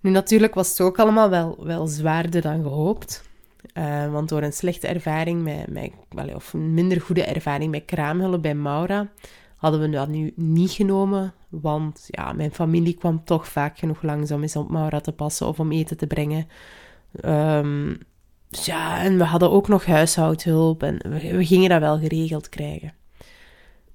Nu, 0.00 0.10
natuurlijk 0.10 0.54
was 0.54 0.68
het 0.68 0.80
ook 0.80 0.98
allemaal 0.98 1.30
wel, 1.30 1.56
wel 1.64 1.86
zwaarder 1.86 2.40
dan 2.40 2.62
gehoopt. 2.62 3.22
Uh, 3.74 4.12
want 4.12 4.28
door 4.28 4.42
een 4.42 4.52
slechte 4.52 4.86
ervaring 4.86 5.42
met, 5.42 5.92
met 6.12 6.34
of 6.34 6.52
een 6.52 6.74
minder 6.74 7.00
goede 7.00 7.24
ervaring 7.24 7.70
met 7.70 7.84
kraamhulp 7.84 8.42
bij 8.42 8.54
Maura, 8.54 9.08
hadden 9.56 9.80
we 9.80 9.90
dat 9.90 10.08
nu 10.08 10.32
niet 10.36 10.70
genomen. 10.70 11.32
Want 11.48 12.04
ja, 12.06 12.32
mijn 12.32 12.54
familie 12.54 12.94
kwam 12.94 13.24
toch 13.24 13.48
vaak 13.48 13.78
genoeg 13.78 14.02
langs 14.02 14.30
om 14.30 14.42
eens 14.42 14.56
op 14.56 14.70
Maura 14.70 15.00
te 15.00 15.12
passen 15.12 15.46
of 15.46 15.60
om 15.60 15.72
eten 15.72 15.96
te 15.96 16.06
brengen. 16.06 16.48
Um, 17.24 17.98
ja, 18.48 18.98
en 19.02 19.18
we 19.18 19.24
hadden 19.24 19.50
ook 19.50 19.68
nog 19.68 19.84
huishoudhulp 19.86 20.82
en 20.82 20.98
we, 21.08 21.36
we 21.36 21.44
gingen 21.44 21.68
dat 21.68 21.80
wel 21.80 21.98
geregeld 21.98 22.48
krijgen. 22.48 22.94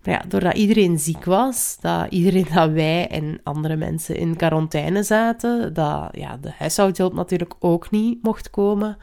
Maar 0.04 0.14
ja, 0.14 0.24
doordat 0.28 0.54
iedereen 0.56 1.00
ziek 1.00 1.26
was, 1.26 1.78
dat 1.82 2.12
iedereen, 2.12 2.48
dat 2.54 2.72
wij 2.72 3.08
en 3.08 3.40
andere 3.44 3.76
mensen 3.76 4.16
in 4.16 4.36
quarantaine 4.36 5.04
zaten, 5.04 5.74
dat 5.74 6.10
ja, 6.12 6.38
de 6.38 6.52
huishoudhulp 6.58 7.14
natuurlijk 7.14 7.56
ook 7.60 7.92
niet 7.92 8.24
mocht 8.24 8.50
komen, 8.50 8.98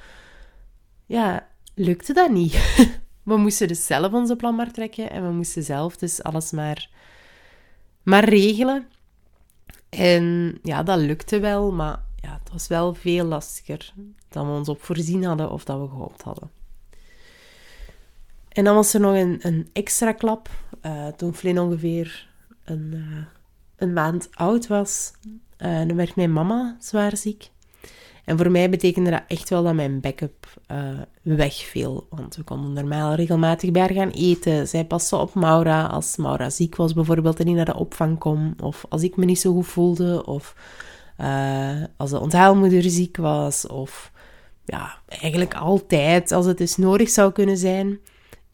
ja, 1.07 1.47
lukte 1.75 2.13
dat 2.13 2.31
niet. 2.31 2.77
we 3.23 3.37
moesten 3.37 3.69
dus 3.69 3.87
zelf 3.87 4.13
onze 4.13 4.37
plan 4.37 4.55
maar 4.55 4.71
trekken 4.71 5.11
en 5.11 5.23
we 5.27 5.33
moesten 5.33 5.63
zelf 5.63 5.97
dus 5.97 6.23
alles 6.23 6.51
maar, 6.51 6.91
maar 8.03 8.25
regelen. 8.25 8.87
En 9.89 10.59
ja, 10.63 10.83
dat 10.83 10.99
lukte 10.99 11.41
wel, 11.41 11.73
maar 11.73 12.06
ja, 12.27 12.39
het 12.43 12.53
was 12.53 12.67
wel 12.67 12.95
veel 12.95 13.25
lastiger 13.25 13.93
dan 14.29 14.47
we 14.47 14.53
ons 14.53 14.69
op 14.69 14.83
voorzien 14.83 15.25
hadden 15.25 15.51
of 15.51 15.65
dat 15.65 15.81
we 15.81 15.89
gehoopt 15.89 16.23
hadden. 16.23 16.51
En 18.49 18.65
dan 18.65 18.75
was 18.75 18.95
er 18.95 19.01
nog 19.01 19.15
een, 19.15 19.39
een 19.41 19.69
extra 19.73 20.13
klap. 20.13 20.49
Uh, 20.83 21.07
toen 21.07 21.35
Flynn 21.35 21.59
ongeveer 21.59 22.29
een, 22.65 22.93
uh, 22.95 23.25
een 23.77 23.93
maand 23.93 24.29
oud 24.35 24.67
was, 24.67 25.13
uh, 25.59 25.79
dan 25.79 25.97
werd 25.97 26.17
mijn 26.17 26.33
mama 26.33 26.77
zwaar 26.81 27.17
ziek. 27.17 27.51
En 28.25 28.37
voor 28.37 28.51
mij 28.51 28.71
betekende 28.71 29.11
dat 29.11 29.23
echt 29.27 29.49
wel 29.49 29.63
dat 29.63 29.75
mijn 29.75 30.01
backup 30.01 30.47
wegviel. 31.23 32.07
Want 32.11 32.37
we 32.37 32.43
konden 32.43 32.73
normaal 32.73 33.15
regelmatig 33.15 33.71
bij 33.71 33.83
haar 33.83 33.93
gaan 33.93 34.11
eten. 34.11 34.69
Zij 34.69 34.85
paste 34.85 35.17
op 35.17 35.35
Maura 35.35 35.87
als 35.87 36.17
Maura 36.17 36.51
ziek 36.51 36.77
was 36.77 36.93
bijvoorbeeld 36.93 37.41
en 37.41 37.47
niet 37.47 37.57
naar 37.57 37.65
de 37.65 37.77
opvang 37.77 38.19
kon. 38.19 38.55
Of 38.63 38.85
als 38.89 39.03
ik 39.03 39.17
me 39.17 39.25
niet 39.25 39.41
zo 39.41 39.53
goed 39.53 39.67
voelde. 39.67 40.27
Of 40.27 40.55
als 41.97 42.11
de 42.11 42.21
onthaalmoeder 42.21 42.83
ziek 42.83 43.17
was. 43.17 43.67
Of 43.67 44.13
ja, 44.65 44.99
eigenlijk 45.07 45.55
altijd 45.55 46.33
als 46.33 46.47
het 46.47 46.59
dus 46.59 46.77
nodig 46.77 47.09
zou 47.09 47.33
kunnen 47.33 47.57
zijn. 47.57 47.99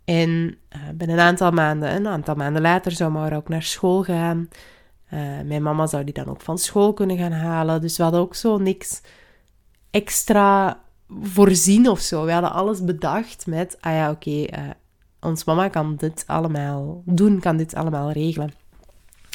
En 0.05 0.29
uh, 0.29 0.81
binnen 0.95 1.19
een 1.19 1.25
aantal 1.25 1.51
maanden, 1.51 1.95
een 1.95 2.07
aantal 2.07 2.35
maanden 2.35 2.63
later, 2.63 2.93
zou 2.93 3.13
Maura 3.13 3.37
ook 3.37 3.49
naar 3.49 3.63
school 3.63 4.03
gaan. 4.03 4.49
Uh, 5.11 5.21
mijn 5.45 5.63
mama 5.63 5.87
zou 5.87 6.05
die 6.05 6.15
dan 6.15 6.29
ook 6.29 6.41
van 6.41 6.59
school 6.59 6.93
kunnen 6.93 7.19
gaan 7.19 7.33
halen. 7.33 7.81
Dus 7.81 7.97
we 7.97 8.03
hadden 8.03 8.21
ook 8.21 8.35
zo 8.35 8.59
niks 8.59 9.01
extra 9.91 10.81
voorzien 11.23 11.89
of 11.89 12.01
zo. 12.01 12.25
We 12.25 12.33
hadden 12.33 12.53
alles 12.53 12.85
bedacht 12.85 13.47
met, 13.47 13.77
ah 13.81 13.93
ja, 13.93 14.11
oké, 14.11 14.31
okay, 14.31 14.75
ons 15.21 15.45
mama 15.45 15.69
kan 15.69 15.97
dit 15.97 16.25
allemaal 16.27 17.03
doen, 17.05 17.41
kan 17.41 17.57
dit 17.57 17.75
allemaal 17.75 18.11
regelen. 18.11 18.53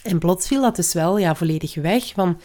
En 0.03 0.19
plots 0.19 0.47
viel 0.47 0.61
dat 0.61 0.75
dus 0.75 0.93
wel 0.93 1.17
ja, 1.17 1.35
volledig 1.35 1.75
weg. 1.75 2.11
Van, 2.13 2.39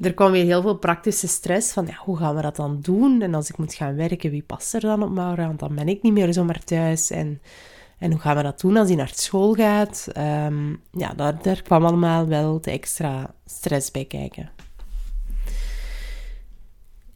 er 0.00 0.14
kwam 0.14 0.30
weer 0.30 0.44
heel 0.44 0.62
veel 0.62 0.76
praktische 0.76 1.28
stress 1.28 1.72
van, 1.72 1.86
ja, 1.86 1.94
hoe 2.04 2.16
gaan 2.16 2.36
we 2.36 2.42
dat 2.42 2.56
dan 2.56 2.78
doen? 2.80 3.22
En 3.22 3.34
als 3.34 3.48
ik 3.48 3.58
moet 3.58 3.74
gaan 3.74 3.96
werken, 3.96 4.30
wie 4.30 4.42
past 4.42 4.74
er 4.74 4.80
dan 4.80 5.02
op 5.02 5.10
Maura? 5.10 5.46
Want 5.46 5.58
dan 5.58 5.74
ben 5.74 5.88
ik 5.88 6.02
niet 6.02 6.12
meer 6.12 6.32
zomaar 6.32 6.64
thuis. 6.64 7.10
En, 7.10 7.40
en 7.98 8.10
hoe 8.10 8.20
gaan 8.20 8.36
we 8.36 8.42
dat 8.42 8.60
doen 8.60 8.76
als 8.76 8.88
hij 8.88 8.96
naar 8.96 9.12
school 9.14 9.54
gaat? 9.54 10.08
Um, 10.46 10.80
ja, 10.90 11.14
daar, 11.14 11.42
daar 11.42 11.62
kwam 11.62 11.84
allemaal 11.84 12.26
wel 12.26 12.60
de 12.60 12.70
extra 12.70 13.34
stress 13.46 13.90
bij 13.90 14.04
kijken. 14.04 14.50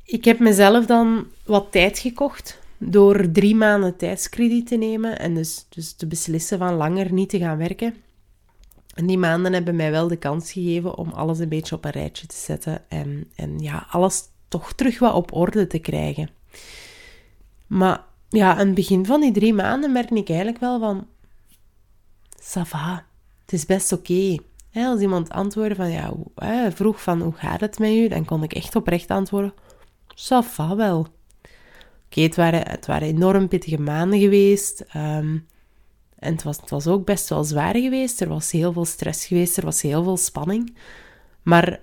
Ik 0.04 0.24
heb 0.24 0.38
mezelf 0.38 0.86
dan 0.86 1.26
wat 1.44 1.72
tijd 1.72 1.98
gekocht 1.98 2.58
door 2.78 3.30
drie 3.30 3.54
maanden 3.54 3.96
tijdskrediet 3.96 4.66
te 4.66 4.76
nemen 4.76 5.18
en 5.18 5.34
dus, 5.34 5.66
dus 5.68 5.92
te 5.92 6.06
beslissen 6.06 6.58
van 6.58 6.74
langer 6.74 7.12
niet 7.12 7.28
te 7.28 7.38
gaan 7.38 7.58
werken. 7.58 7.94
En 8.94 9.06
die 9.06 9.18
maanden 9.18 9.52
hebben 9.52 9.76
mij 9.76 9.90
wel 9.90 10.08
de 10.08 10.16
kans 10.16 10.52
gegeven 10.52 10.96
om 10.96 11.10
alles 11.10 11.38
een 11.38 11.48
beetje 11.48 11.74
op 11.74 11.84
een 11.84 11.90
rijtje 11.90 12.26
te 12.26 12.36
zetten 12.36 12.90
en, 12.90 13.30
en 13.34 13.58
ja, 13.58 13.86
alles 13.90 14.22
toch 14.48 14.72
terug 14.72 14.98
wat 14.98 15.14
op 15.14 15.32
orde 15.32 15.66
te 15.66 15.78
krijgen. 15.78 16.30
Maar 17.66 18.04
ja, 18.28 18.50
aan 18.50 18.66
het 18.66 18.74
begin 18.74 19.06
van 19.06 19.20
die 19.20 19.32
drie 19.32 19.54
maanden 19.54 19.92
merkte 19.92 20.14
ik 20.14 20.28
eigenlijk 20.28 20.60
wel 20.60 20.78
van, 20.78 21.06
ça 22.40 22.60
va, 22.66 23.06
het 23.40 23.52
is 23.52 23.66
best 23.66 23.92
oké. 23.92 24.36
Als 24.72 25.00
iemand 25.00 25.30
antwoordde 25.30 25.74
van, 25.74 25.90
ja, 25.90 26.12
vroeg 26.72 27.02
van, 27.02 27.20
hoe 27.20 27.32
gaat 27.32 27.60
het 27.60 27.78
met 27.78 27.90
u? 27.90 28.08
Dan 28.08 28.24
kon 28.24 28.42
ik 28.42 28.52
echt 28.52 28.76
oprecht 28.76 29.08
antwoorden, 29.10 29.54
ça 30.14 30.46
va 30.52 30.76
wel. 30.76 31.06
Oké, 32.06 32.20
het, 32.20 32.36
waren, 32.36 32.68
het 32.68 32.86
waren 32.86 33.08
enorm 33.08 33.48
pittige 33.48 33.80
maanden 33.80 34.20
geweest. 34.20 34.84
Um, 34.96 35.46
en 36.24 36.32
het 36.32 36.42
was, 36.42 36.56
het 36.56 36.70
was 36.70 36.86
ook 36.86 37.04
best 37.04 37.28
wel 37.28 37.44
zwaar 37.44 37.76
geweest. 37.76 38.20
Er 38.20 38.28
was 38.28 38.50
heel 38.50 38.72
veel 38.72 38.84
stress 38.84 39.26
geweest, 39.26 39.56
er 39.56 39.64
was 39.64 39.82
heel 39.82 40.02
veel 40.02 40.16
spanning. 40.16 40.76
Maar 41.42 41.80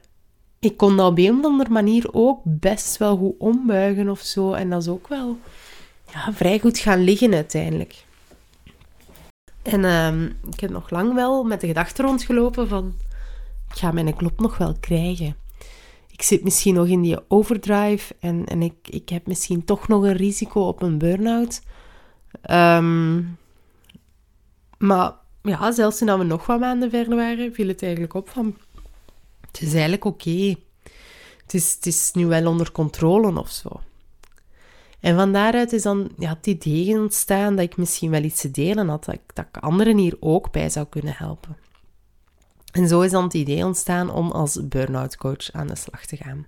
ik 0.59 0.77
kon 0.77 0.97
dat 0.97 1.11
op 1.11 1.17
een 1.17 1.37
of 1.37 1.45
andere 1.45 1.69
manier 1.69 2.13
ook 2.13 2.39
best 2.43 2.97
wel 2.97 3.17
goed 3.17 3.35
ombuigen 3.37 4.09
of 4.09 4.19
zo. 4.19 4.53
En 4.53 4.69
dat 4.69 4.81
is 4.81 4.87
ook 4.87 5.07
wel 5.07 5.37
ja, 6.13 6.33
vrij 6.33 6.59
goed 6.59 6.77
gaan 6.77 7.03
liggen 7.03 7.33
uiteindelijk. 7.33 8.05
En 9.61 9.83
uh, 9.83 10.23
ik 10.53 10.59
heb 10.59 10.69
nog 10.69 10.89
lang 10.89 11.13
wel 11.13 11.43
met 11.43 11.61
de 11.61 11.67
gedachte 11.67 12.01
rondgelopen 12.01 12.67
van... 12.67 12.93
Ik 13.69 13.77
ga 13.77 13.91
mijn 13.91 14.15
klop 14.15 14.39
nog 14.39 14.57
wel 14.57 14.75
krijgen. 14.79 15.35
Ik 16.07 16.21
zit 16.21 16.43
misschien 16.43 16.73
nog 16.73 16.87
in 16.87 17.01
die 17.01 17.29
overdrive 17.29 18.15
en, 18.19 18.45
en 18.45 18.61
ik, 18.61 18.73
ik 18.89 19.09
heb 19.09 19.27
misschien 19.27 19.65
toch 19.65 19.87
nog 19.87 20.03
een 20.03 20.15
risico 20.15 20.61
op 20.61 20.81
een 20.81 20.97
burn-out. 20.97 21.61
Um, 22.51 23.37
maar 24.81 25.13
ja, 25.41 25.71
zelfs 25.71 25.97
toen 25.97 26.17
we 26.17 26.23
nog 26.23 26.45
wat 26.45 26.59
maanden 26.59 26.89
verder 26.89 27.15
waren, 27.15 27.53
viel 27.53 27.67
het 27.67 27.83
eigenlijk 27.83 28.13
op 28.13 28.29
van... 28.29 28.57
Het 29.41 29.61
is 29.61 29.71
eigenlijk 29.71 30.05
oké. 30.05 30.55
Het, 31.41 31.53
is, 31.53 31.73
het 31.73 31.85
is 31.85 32.11
nu 32.13 32.25
wel 32.25 32.47
onder 32.47 32.71
controle 32.71 33.39
of 33.39 33.49
zo. 33.49 33.81
En 34.99 35.15
van 35.15 35.33
daaruit 35.33 35.73
is 35.73 35.81
dan 35.81 36.11
ja, 36.17 36.29
het 36.29 36.47
idee 36.47 36.99
ontstaan 36.99 37.55
dat 37.55 37.65
ik 37.65 37.77
misschien 37.77 38.09
wel 38.09 38.23
iets 38.23 38.41
te 38.41 38.51
delen 38.51 38.87
had, 38.87 39.05
dat 39.05 39.15
ik, 39.15 39.21
dat 39.33 39.45
ik 39.51 39.57
anderen 39.57 39.97
hier 39.97 40.17
ook 40.19 40.51
bij 40.51 40.69
zou 40.69 40.85
kunnen 40.89 41.13
helpen. 41.17 41.57
En 42.71 42.87
zo 42.87 43.01
is 43.01 43.11
dan 43.11 43.23
het 43.23 43.33
idee 43.33 43.65
ontstaan 43.65 44.11
om 44.11 44.31
als 44.31 44.67
burn-out 44.67 45.17
coach 45.17 45.51
aan 45.51 45.67
de 45.67 45.75
slag 45.75 46.05
te 46.05 46.17
gaan. 46.17 46.47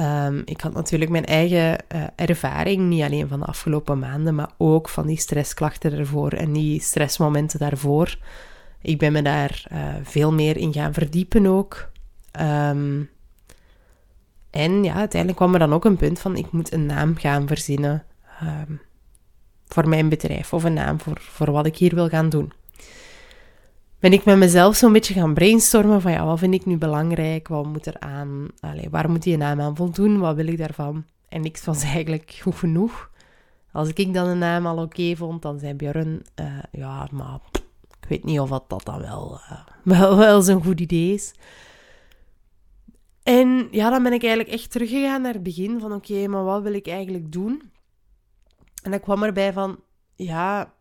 Um, 0.00 0.42
ik 0.44 0.60
had 0.60 0.72
natuurlijk 0.72 1.10
mijn 1.10 1.24
eigen 1.24 1.84
uh, 1.94 2.04
ervaring, 2.16 2.88
niet 2.88 3.02
alleen 3.02 3.28
van 3.28 3.40
de 3.40 3.46
afgelopen 3.46 3.98
maanden, 3.98 4.34
maar 4.34 4.50
ook 4.58 4.88
van 4.88 5.06
die 5.06 5.18
stressklachten 5.18 5.92
ervoor 5.92 6.32
en 6.32 6.52
die 6.52 6.80
stressmomenten 6.80 7.58
daarvoor. 7.58 8.18
Ik 8.80 8.98
ben 8.98 9.12
me 9.12 9.22
daar 9.22 9.64
uh, 9.72 9.94
veel 10.02 10.32
meer 10.32 10.56
in 10.56 10.72
gaan 10.72 10.92
verdiepen 10.92 11.46
ook. 11.46 11.90
Um, 12.40 13.10
en 14.50 14.84
ja, 14.84 14.94
uiteindelijk 14.94 15.40
kwam 15.40 15.52
er 15.52 15.58
dan 15.58 15.72
ook 15.72 15.84
een 15.84 15.96
punt 15.96 16.18
van, 16.18 16.36
ik 16.36 16.52
moet 16.52 16.72
een 16.72 16.86
naam 16.86 17.16
gaan 17.16 17.46
verzinnen 17.46 18.04
um, 18.42 18.80
voor 19.66 19.88
mijn 19.88 20.08
bedrijf 20.08 20.52
of 20.52 20.64
een 20.64 20.72
naam 20.72 21.00
voor, 21.00 21.18
voor 21.20 21.50
wat 21.50 21.66
ik 21.66 21.76
hier 21.76 21.94
wil 21.94 22.08
gaan 22.08 22.28
doen 22.28 22.52
ben 24.04 24.12
ik 24.12 24.24
met 24.24 24.36
mezelf 24.36 24.76
zo'n 24.76 24.92
beetje 24.92 25.14
gaan 25.14 25.34
brainstormen 25.34 26.00
van 26.00 26.12
ja, 26.12 26.24
wat 26.24 26.38
vind 26.38 26.54
ik 26.54 26.66
nu 26.66 26.76
belangrijk? 26.76 27.48
Wat 27.48 27.66
moet 27.66 27.86
er 27.86 28.00
aan? 28.00 28.48
Allee, 28.60 28.90
waar 28.90 29.10
moet 29.10 29.22
die 29.22 29.36
naam 29.36 29.60
aan 29.60 29.76
voldoen? 29.76 30.18
Wat 30.18 30.36
wil 30.36 30.46
ik 30.46 30.58
daarvan? 30.58 31.04
En 31.28 31.40
niks 31.40 31.64
was 31.64 31.82
eigenlijk 31.94 32.38
goed 32.42 32.54
genoeg. 32.54 33.10
Als 33.72 33.88
ik 33.88 34.14
dan 34.14 34.28
een 34.28 34.38
naam 34.38 34.66
al 34.66 34.82
oké 34.82 35.16
vond, 35.16 35.42
dan 35.42 35.58
zei 35.58 35.74
Björn, 35.74 36.22
uh, 36.40 36.58
ja, 36.72 37.08
maar 37.12 37.40
ik 38.00 38.08
weet 38.08 38.24
niet 38.24 38.40
of 38.40 38.48
dat, 38.48 38.64
dat 38.68 38.84
dan 38.84 39.00
wel, 39.00 39.40
uh, 39.50 39.60
wel, 39.98 40.16
wel 40.16 40.42
zo'n 40.42 40.64
goed 40.64 40.80
idee 40.80 41.14
is. 41.14 41.34
En 43.22 43.68
ja, 43.70 43.90
dan 43.90 44.02
ben 44.02 44.12
ik 44.12 44.22
eigenlijk 44.22 44.52
echt 44.54 44.70
teruggegaan 44.70 45.22
naar 45.22 45.32
het 45.32 45.42
begin 45.42 45.80
van 45.80 45.92
oké, 45.92 46.26
maar 46.26 46.44
wat 46.44 46.62
wil 46.62 46.74
ik 46.74 46.86
eigenlijk 46.86 47.32
doen? 47.32 47.70
En 48.82 48.90
dan 48.90 49.00
kwam 49.00 49.22
erbij 49.22 49.52
van, 49.52 49.78
ja, 50.14 50.72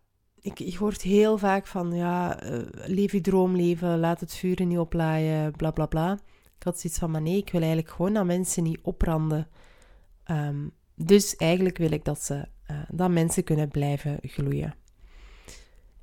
ik, 0.44 0.58
je 0.58 0.78
hoort 0.78 1.02
heel 1.02 1.38
vaak 1.38 1.68
van, 1.68 1.94
ja, 1.94 2.44
uh, 2.44 2.62
leef 2.86 3.12
je 3.12 3.22
droomleven, 3.22 4.00
laat 4.00 4.20
het 4.20 4.36
vuur 4.36 4.66
niet 4.66 4.78
oplaaien, 4.78 5.52
bla 5.52 5.72
bla 5.72 5.86
bla. 5.86 6.20
Ik 6.58 6.64
had 6.64 6.80
zoiets 6.80 7.00
van, 7.00 7.12
maar 7.12 7.22
nee, 7.22 7.38
ik 7.38 7.52
wil 7.52 7.62
eigenlijk 7.62 7.92
gewoon 7.92 8.14
dat 8.14 8.26
mensen 8.26 8.64
niet 8.64 8.80
opbranden. 8.82 9.48
Um, 10.32 10.72
dus 10.96 11.36
eigenlijk 11.36 11.78
wil 11.78 11.92
ik 11.92 12.06
dat, 12.06 12.24
ze, 12.24 12.46
uh, 12.72 12.78
dat 12.90 13.10
mensen 13.10 13.44
kunnen 13.44 13.68
blijven 13.68 14.18
gloeien. 14.22 14.76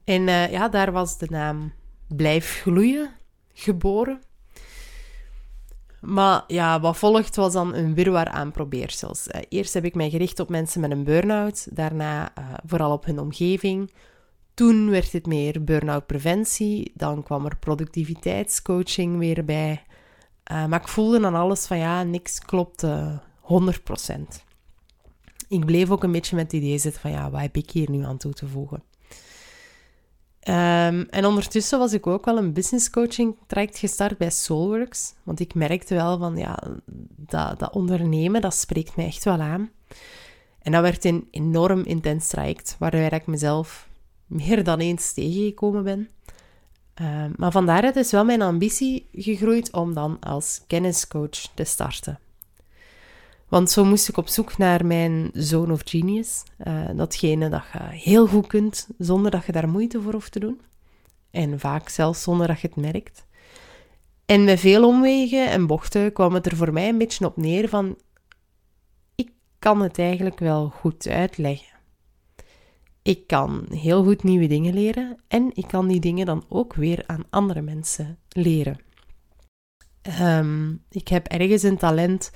En 0.04 0.22
uh, 0.22 0.50
ja, 0.50 0.68
daar 0.68 0.92
was 0.92 1.18
de 1.18 1.26
naam 1.30 1.72
Blijf 2.08 2.60
Gloeien 2.60 3.10
geboren. 3.52 4.20
Maar 6.00 6.44
ja, 6.46 6.80
wat 6.80 6.96
volgt 6.96 7.36
was 7.36 7.52
dan 7.52 7.74
een 7.74 7.94
wirwar 7.94 8.28
aan 8.28 8.52
probeersels. 8.52 9.26
eerst 9.48 9.74
heb 9.74 9.84
ik 9.84 9.94
mij 9.94 10.10
gericht 10.10 10.40
op 10.40 10.48
mensen 10.48 10.80
met 10.80 10.90
een 10.90 11.04
burn-out, 11.04 11.76
daarna 11.76 12.32
vooral 12.66 12.92
op 12.92 13.04
hun 13.04 13.18
omgeving, 13.18 13.90
toen 14.60 14.90
werd 14.90 15.12
het 15.12 15.26
meer 15.26 15.64
burn-out 15.64 16.06
preventie. 16.06 16.92
Dan 16.94 17.22
kwam 17.22 17.44
er 17.44 17.56
productiviteitscoaching 17.56 19.18
weer 19.18 19.44
bij. 19.44 19.82
Uh, 20.52 20.66
maar 20.66 20.80
ik 20.80 20.88
voelde 20.88 21.20
dan 21.20 21.34
alles 21.34 21.66
van 21.66 21.78
ja, 21.78 22.02
niks 22.02 22.38
klopte 22.38 23.20
100%. 23.42 24.20
Ik 25.48 25.64
bleef 25.64 25.90
ook 25.90 26.02
een 26.02 26.12
beetje 26.12 26.36
met 26.36 26.44
het 26.44 26.62
idee 26.62 26.78
zitten 26.78 27.00
van 27.00 27.10
ja, 27.10 27.30
wat 27.30 27.40
heb 27.40 27.56
ik 27.56 27.70
hier 27.70 27.90
nu 27.90 28.04
aan 28.04 28.16
toe 28.16 28.32
te 28.32 28.46
voegen? 28.46 28.82
Ehm, 30.40 31.04
en 31.10 31.24
ondertussen 31.24 31.78
was 31.78 31.92
ik 31.92 32.06
ook 32.06 32.24
wel 32.24 32.38
een 32.38 32.52
business 32.52 32.90
coaching 32.90 33.36
traject 33.46 33.78
gestart 33.78 34.18
bij 34.18 34.30
Soulworks. 34.30 35.14
Want 35.22 35.40
ik 35.40 35.54
merkte 35.54 35.94
wel 35.94 36.18
van, 36.18 36.36
ja, 36.36 36.62
dat, 37.16 37.58
dat 37.58 37.72
ondernemen, 37.72 38.40
dat 38.40 38.54
spreekt 38.54 38.96
mij 38.96 39.06
echt 39.06 39.24
wel 39.24 39.40
aan. 39.40 39.70
En 40.62 40.72
dat 40.72 40.82
werd 40.82 41.04
een 41.04 41.28
enorm 41.30 41.82
intens 41.84 42.28
traject, 42.28 42.76
waarbij 42.78 43.08
ik 43.08 43.26
mezelf 43.26 43.88
meer 44.30 44.64
dan 44.64 44.78
eens 44.78 45.12
tegengekomen 45.12 45.84
ben. 45.84 46.08
Ehm, 46.94 47.30
maar 47.36 47.52
van 47.52 47.66
daaruit 47.66 47.96
is 47.96 48.10
wel 48.10 48.24
mijn 48.24 48.42
ambitie 48.42 49.08
gegroeid 49.12 49.72
om 49.72 49.94
dan 49.94 50.16
als 50.20 50.60
kenniscoach 50.66 51.50
te 51.54 51.64
starten. 51.64 52.18
Want 53.48 53.70
zo 53.70 53.84
moest 53.84 54.08
ik 54.08 54.16
op 54.16 54.28
zoek 54.28 54.58
naar 54.58 54.86
mijn 54.86 55.30
zone 55.32 55.72
of 55.72 55.80
genius. 55.84 56.42
Uh, 56.64 56.88
datgene 56.94 57.48
dat 57.48 57.62
je 57.72 57.78
heel 57.78 58.26
goed 58.26 58.46
kunt, 58.46 58.88
zonder 58.98 59.30
dat 59.30 59.46
je 59.46 59.52
daar 59.52 59.68
moeite 59.68 60.00
voor 60.00 60.12
hoeft 60.12 60.32
te 60.32 60.40
doen. 60.40 60.60
En 61.30 61.60
vaak 61.60 61.88
zelfs 61.88 62.22
zonder 62.22 62.46
dat 62.46 62.60
je 62.60 62.66
het 62.66 62.76
merkt. 62.76 63.24
En 64.26 64.44
met 64.44 64.60
veel 64.60 64.86
omwegen 64.86 65.50
en 65.50 65.66
bochten 65.66 66.12
kwam 66.12 66.34
het 66.34 66.46
er 66.46 66.56
voor 66.56 66.72
mij 66.72 66.88
een 66.88 66.98
beetje 66.98 67.26
op 67.26 67.36
neer 67.36 67.68
van... 67.68 67.98
Ik 69.14 69.30
kan 69.58 69.82
het 69.82 69.98
eigenlijk 69.98 70.38
wel 70.38 70.68
goed 70.68 71.08
uitleggen. 71.08 71.69
Ik 73.02 73.26
kan 73.26 73.66
heel 73.70 74.04
goed 74.04 74.22
nieuwe 74.22 74.46
dingen 74.46 74.74
leren 74.74 75.16
en 75.28 75.50
ik 75.54 75.68
kan 75.68 75.88
die 75.88 76.00
dingen 76.00 76.26
dan 76.26 76.44
ook 76.48 76.74
weer 76.74 77.02
aan 77.06 77.24
andere 77.30 77.60
mensen 77.60 78.18
leren. 78.28 78.78
Um, 80.20 80.82
ik 80.90 81.08
heb 81.08 81.26
ergens 81.26 81.62
een 81.62 81.78
talent 81.78 82.30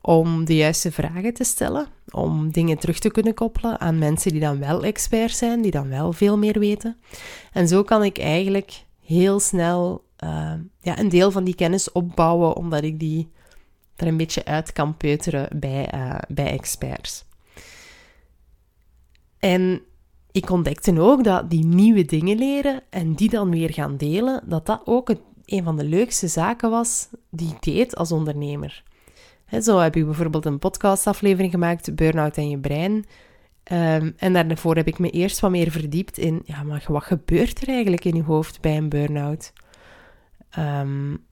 om 0.00 0.44
de 0.44 0.56
juiste 0.56 0.92
vragen 0.92 1.34
te 1.34 1.44
stellen, 1.44 1.86
om 2.10 2.52
dingen 2.52 2.78
terug 2.78 2.98
te 2.98 3.10
kunnen 3.10 3.34
koppelen 3.34 3.80
aan 3.80 3.98
mensen 3.98 4.30
die 4.30 4.40
dan 4.40 4.58
wel 4.58 4.84
expert 4.84 5.32
zijn, 5.32 5.62
die 5.62 5.70
dan 5.70 5.88
wel 5.88 6.12
veel 6.12 6.38
meer 6.38 6.58
weten. 6.58 6.96
En 7.52 7.68
zo 7.68 7.82
kan 7.82 8.04
ik 8.04 8.18
eigenlijk 8.18 8.84
heel 9.00 9.40
snel 9.40 10.04
uh, 10.24 10.52
ja, 10.80 10.98
een 10.98 11.08
deel 11.08 11.30
van 11.30 11.44
die 11.44 11.54
kennis 11.54 11.92
opbouwen, 11.92 12.56
omdat 12.56 12.82
ik 12.82 12.98
die 12.98 13.30
er 13.96 14.06
een 14.06 14.16
beetje 14.16 14.44
uit 14.44 14.72
kan 14.72 14.96
peuteren 14.96 15.58
bij, 15.58 15.94
uh, 15.94 16.18
bij 16.28 16.50
experts. 16.50 17.24
En 19.38 19.82
ik 20.36 20.50
ontdekte 20.50 21.00
ook 21.00 21.24
dat 21.24 21.50
die 21.50 21.64
nieuwe 21.64 22.04
dingen 22.04 22.38
leren 22.38 22.82
en 22.90 23.14
die 23.14 23.30
dan 23.30 23.50
weer 23.50 23.72
gaan 23.72 23.96
delen, 23.96 24.42
dat 24.46 24.66
dat 24.66 24.82
ook 24.84 25.14
een 25.44 25.64
van 25.64 25.76
de 25.76 25.84
leukste 25.84 26.28
zaken 26.28 26.70
was 26.70 27.08
die 27.30 27.48
ik 27.48 27.62
deed 27.62 27.96
als 27.96 28.12
ondernemer 28.12 28.84
zo 29.60 29.78
heb 29.78 29.96
ik 29.96 30.04
bijvoorbeeld 30.04 30.44
een 30.44 30.58
podcastaflevering 30.58 31.52
gemaakt, 31.52 31.94
Burnout 31.94 32.36
en 32.36 32.50
je 32.50 32.58
brein. 32.58 32.92
Um, 33.72 34.14
en 34.16 34.32
daarvoor 34.32 34.76
heb 34.76 34.86
ik 34.86 34.98
me 34.98 35.10
eerst 35.10 35.40
wat 35.40 35.50
meer 35.50 35.70
verdiept 35.70 36.18
in, 36.18 36.42
ja, 36.44 36.62
maar 36.62 36.84
wat 36.88 37.04
gebeurt 37.04 37.62
er 37.62 37.68
eigenlijk 37.68 38.04
in 38.04 38.14
je 38.14 38.22
hoofd 38.22 38.60
bij 38.60 38.76
een 38.76 38.88
burn-out? 38.88 39.52
Um, 40.58 41.24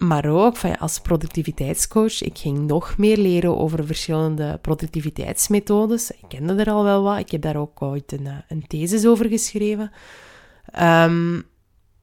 maar 0.00 0.26
ook 0.26 0.56
van, 0.56 0.78
als 0.78 1.00
productiviteitscoach, 1.00 2.22
ik 2.22 2.38
ging 2.38 2.58
nog 2.58 2.96
meer 2.96 3.16
leren 3.16 3.58
over 3.58 3.86
verschillende 3.86 4.58
productiviteitsmethodes. 4.62 6.10
Ik 6.10 6.24
kende 6.28 6.54
er 6.54 6.70
al 6.70 6.84
wel 6.84 7.02
wat, 7.02 7.18
ik 7.18 7.30
heb 7.30 7.42
daar 7.42 7.56
ook 7.56 7.82
ooit 7.82 8.12
een, 8.12 8.26
eh, 8.26 8.36
een 8.48 8.66
thesis 8.66 9.06
over 9.06 9.28
geschreven. 9.28 9.90
Um, 10.80 11.42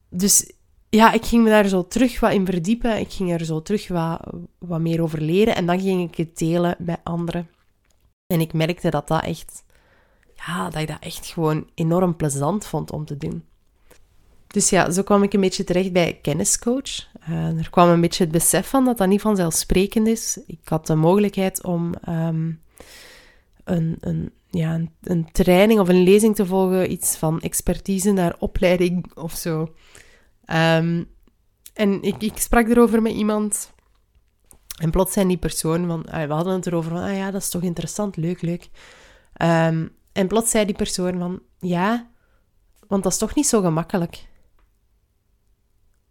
dus 0.10 0.52
ja, 0.90 1.12
ik 1.12 1.26
ging 1.26 1.44
me 1.44 1.50
daar 1.50 1.68
zo 1.68 1.88
terug 1.88 2.20
wat 2.20 2.34
in 2.34 2.46
verdiepen. 2.46 3.00
Ik 3.00 3.12
ging 3.12 3.32
er 3.32 3.46
zo 3.46 3.62
terug 3.62 3.88
wat, 3.88 4.20
wat 4.58 4.80
meer 4.80 5.02
over 5.02 5.22
leren. 5.22 5.56
En 5.56 5.66
dan 5.66 5.80
ging 5.80 6.10
ik 6.10 6.18
het 6.18 6.38
delen 6.38 6.76
bij 6.80 6.98
anderen. 7.04 7.50
En 8.26 8.40
ik 8.40 8.54
merkte 8.54 8.90
dat 8.90 9.08
dat 9.08 9.24
echt... 9.24 9.64
Ja, 10.36 10.70
dat 10.70 10.82
ik 10.82 10.88
dat 10.88 11.00
echt 11.00 11.26
gewoon 11.26 11.70
enorm 11.74 12.16
plezant 12.16 12.68
vond 12.68 12.92
om 12.92 13.06
te 13.06 13.18
doen. 13.18 13.44
Dus 14.48 14.70
ja, 14.70 14.92
zo 14.92 15.04
kwam 15.04 15.24
ik 15.24 15.34
een 15.34 15.42
beetje 15.42 15.64
terecht 15.64 15.94
bij 15.94 16.20
kenniscoach. 16.22 17.08
Uh, 17.30 17.60
er 17.60 17.70
kwam 17.70 17.90
een 17.90 18.02
beetje 18.02 18.24
het 18.24 18.32
besef 18.32 18.68
van 18.68 18.86
dat 18.86 18.98
dat 18.98 19.08
niet 19.08 19.22
vanzelfsprekend 19.22 20.08
is. 20.08 20.40
Ik 20.48 20.60
had 20.64 20.88
de 20.88 20.96
mogelijkheid 20.96 21.64
om 21.64 21.94
um, 22.10 22.62
een, 23.64 23.98
een, 24.00 24.32
ja, 24.50 24.82
een, 25.02 25.32
training 25.32 25.80
of 25.80 25.90
een 25.90 26.04
lezing 26.04 26.36
te 26.36 26.46
volgen, 26.46 26.92
iets 26.92 27.16
van 27.16 27.42
expertise 27.42 28.12
naar 28.12 28.36
opleiding 28.40 29.12
of 29.16 29.34
zo. 29.34 29.74
Um, 30.46 31.08
en 31.74 32.02
ik, 32.02 32.22
ik 32.22 32.38
sprak 32.38 32.68
erover 32.68 33.02
met 33.02 33.14
iemand. 33.14 33.74
En 34.82 34.92
plots 34.92 35.14
zijn 35.14 35.28
die 35.28 35.38
persoon 35.38 35.88
van... 35.88 36.06
Ah, 36.06 36.28
we 36.28 36.34
hadden 36.34 36.54
het 36.54 36.68
erover 36.68 36.92
van... 36.92 37.04
Ah 37.04 37.16
ja, 37.16 37.32
dat 37.32 37.42
is 37.42 37.50
toch 37.50 37.62
interessant. 37.62 38.16
Leuk, 38.16 38.42
leuk. 38.42 38.70
Um, 39.42 39.96
en 40.12 40.28
plots 40.28 40.52
zei 40.52 40.66
die 40.66 40.76
persoon 40.76 41.18
van... 41.18 41.42
Ja, 41.60 42.10
want 42.88 43.04
dat 43.04 43.12
is 43.12 43.18
toch 43.18 43.36
niet 43.36 43.48
zo 43.48 43.62
gemakkelijk. 43.62 44.28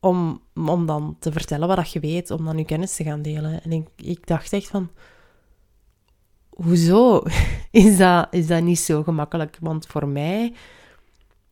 Om, 0.07 0.41
om 0.55 0.87
dan 0.87 1.17
te 1.19 1.33
vertellen 1.33 1.69
wat 1.69 1.93
je 1.93 2.01
weet. 2.01 2.31
Om 2.31 2.45
dan 2.45 2.59
je 2.59 2.65
kennis 2.65 2.97
te 2.97 3.05
gaan 3.05 3.23
delen. 3.23 3.63
En 3.63 3.73
ik, 3.73 3.89
ik 3.97 4.27
dacht 4.27 4.53
echt 4.53 4.69
van... 4.69 4.91
Hoezo 6.51 7.23
is 7.71 7.97
dat, 7.97 8.27
is 8.31 8.47
dat 8.47 8.63
niet 8.63 8.79
zo 8.79 9.03
gemakkelijk? 9.03 9.57
Want 9.61 9.87
voor 9.87 10.09
mij 10.09 10.55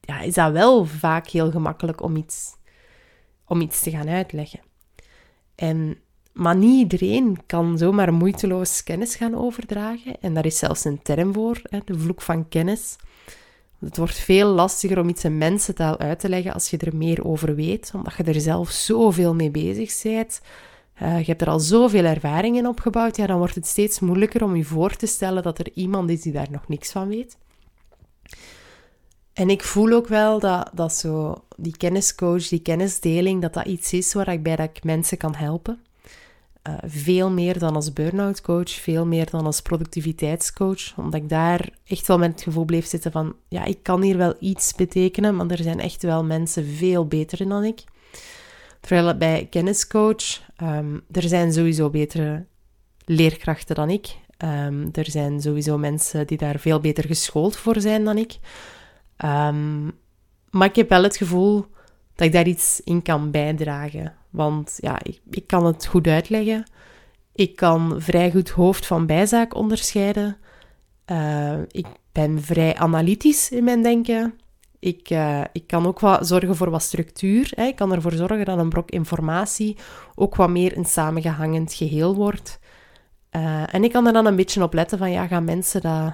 ja, 0.00 0.20
is 0.20 0.34
dat 0.34 0.52
wel 0.52 0.84
vaak 0.84 1.28
heel 1.28 1.50
gemakkelijk 1.50 2.02
om 2.02 2.16
iets 2.16 2.56
om 3.46 3.60
iets 3.60 3.82
te 3.82 3.90
gaan 3.90 4.08
uitleggen. 4.08 4.60
En, 5.54 5.98
maar 6.32 6.56
niet 6.56 6.92
iedereen 6.92 7.38
kan 7.46 7.78
zomaar 7.78 8.12
moeiteloos 8.12 8.82
kennis 8.82 9.16
gaan 9.16 9.34
overdragen. 9.34 10.20
En 10.20 10.34
daar 10.34 10.46
is 10.46 10.58
zelfs 10.58 10.84
een 10.84 11.02
term 11.02 11.32
voor, 11.32 11.60
hè, 11.62 11.78
de 11.84 11.98
vloek 11.98 12.22
van 12.22 12.48
kennis. 12.48 12.96
Het 13.84 13.96
wordt 13.96 14.18
veel 14.18 14.48
lastiger 14.48 14.98
om 14.98 15.08
iets 15.08 15.24
in 15.24 15.38
mensentaal 15.38 15.98
uit 15.98 16.20
te 16.20 16.28
leggen 16.28 16.52
als 16.52 16.70
je 16.70 16.78
er 16.78 16.96
meer 16.96 17.24
over 17.24 17.54
weet, 17.54 17.92
omdat 17.94 18.14
je 18.16 18.22
er 18.22 18.40
zelf 18.40 18.70
zoveel 18.70 19.34
mee 19.34 19.50
bezig 19.50 20.02
bent. 20.02 20.40
Uh, 21.02 21.18
je 21.18 21.24
hebt 21.24 21.42
er 21.42 21.48
al 21.48 21.60
zoveel 21.60 22.04
ervaring 22.04 22.56
in 22.56 22.66
opgebouwd, 22.66 23.16
ja, 23.16 23.26
dan 23.26 23.38
wordt 23.38 23.54
het 23.54 23.66
steeds 23.66 24.00
moeilijker 24.00 24.44
om 24.44 24.56
je 24.56 24.64
voor 24.64 24.96
te 24.96 25.06
stellen 25.06 25.42
dat 25.42 25.58
er 25.58 25.72
iemand 25.74 26.10
is 26.10 26.22
die 26.22 26.32
daar 26.32 26.50
nog 26.50 26.68
niks 26.68 26.90
van 26.90 27.08
weet. 27.08 27.36
En 29.32 29.50
ik 29.50 29.62
voel 29.62 29.92
ook 29.92 30.08
wel 30.08 30.40
dat, 30.40 30.70
dat 30.74 30.92
zo 30.92 31.44
die 31.56 31.76
kenniscoach, 31.76 32.48
die 32.48 32.62
kennisdeling, 32.62 33.42
dat 33.42 33.54
dat 33.54 33.66
iets 33.66 33.92
is 33.92 34.12
waar 34.12 34.28
ik 34.28 34.42
bij 34.42 34.56
dat 34.56 34.70
ik 34.74 34.84
mensen 34.84 35.18
kan 35.18 35.34
helpen. 35.34 35.83
Uh, 36.68 36.74
veel 36.82 37.30
meer 37.30 37.58
dan 37.58 37.74
als 37.74 37.92
burn-out 37.92 38.40
coach, 38.40 38.70
veel 38.70 39.06
meer 39.06 39.30
dan 39.30 39.46
als 39.46 39.60
productiviteitscoach. 39.60 40.96
Omdat 40.96 41.14
ik 41.14 41.28
daar 41.28 41.68
echt 41.86 42.06
wel 42.06 42.18
met 42.18 42.30
het 42.30 42.42
gevoel 42.42 42.64
bleef 42.64 42.86
zitten 42.86 43.12
van, 43.12 43.36
ja, 43.48 43.64
ik 43.64 43.82
kan 43.82 44.02
hier 44.02 44.16
wel 44.16 44.34
iets 44.38 44.74
betekenen, 44.74 45.36
maar 45.36 45.50
er 45.50 45.62
zijn 45.62 45.80
echt 45.80 46.02
wel 46.02 46.24
mensen 46.24 46.66
veel 46.66 47.06
beter 47.06 47.48
dan 47.48 47.64
ik. 47.64 47.84
Terwijl 48.80 49.16
bij 49.16 49.46
kenniscoach, 49.50 50.40
um, 50.62 51.02
er 51.10 51.22
zijn 51.22 51.52
sowieso 51.52 51.90
betere 51.90 52.44
leerkrachten 53.04 53.74
dan 53.74 53.90
ik. 53.90 54.16
Um, 54.38 54.88
er 54.92 55.10
zijn 55.10 55.40
sowieso 55.40 55.78
mensen 55.78 56.26
die 56.26 56.38
daar 56.38 56.58
veel 56.58 56.80
beter 56.80 57.04
geschoold 57.04 57.56
voor 57.56 57.80
zijn 57.80 58.04
dan 58.04 58.18
ik. 58.18 58.38
Um, 59.24 59.92
maar 60.50 60.68
ik 60.68 60.76
heb 60.76 60.88
wel 60.88 61.02
het 61.02 61.16
gevoel 61.16 61.66
dat 62.14 62.26
ik 62.26 62.32
daar 62.32 62.46
iets 62.46 62.80
in 62.84 63.02
kan 63.02 63.30
bijdragen. 63.30 64.14
Want 64.34 64.76
ja, 64.76 64.98
ik, 65.02 65.20
ik 65.30 65.46
kan 65.46 65.66
het 65.66 65.86
goed 65.86 66.06
uitleggen. 66.06 66.70
Ik 67.34 67.56
kan 67.56 67.94
vrij 67.98 68.30
goed 68.30 68.50
hoofd 68.50 68.86
van 68.86 69.06
bijzaak 69.06 69.54
onderscheiden. 69.54 70.36
Uh, 71.10 71.58
ik 71.68 71.86
ben 72.12 72.42
vrij 72.42 72.76
analytisch 72.76 73.50
in 73.50 73.64
mijn 73.64 73.82
denken. 73.82 74.38
Ik, 74.78 75.10
uh, 75.10 75.40
ik 75.52 75.66
kan 75.66 75.86
ook 75.86 76.00
wat 76.00 76.26
zorgen 76.26 76.56
voor 76.56 76.70
wat 76.70 76.82
structuur. 76.82 77.52
Hè. 77.54 77.64
Ik 77.64 77.76
kan 77.76 77.92
ervoor 77.92 78.12
zorgen 78.12 78.44
dat 78.44 78.58
een 78.58 78.68
brok 78.68 78.90
informatie 78.90 79.76
ook 80.14 80.36
wat 80.36 80.50
meer 80.50 80.76
een 80.76 80.84
samengehangend 80.84 81.72
geheel 81.72 82.14
wordt. 82.14 82.58
Uh, 83.36 83.74
en 83.74 83.84
ik 83.84 83.92
kan 83.92 84.06
er 84.06 84.12
dan 84.12 84.26
een 84.26 84.36
beetje 84.36 84.62
op 84.62 84.74
letten 84.74 84.98
van, 84.98 85.10
ja, 85.10 85.26
gaan 85.26 85.44
mensen 85.44 85.80
dat 85.80 86.12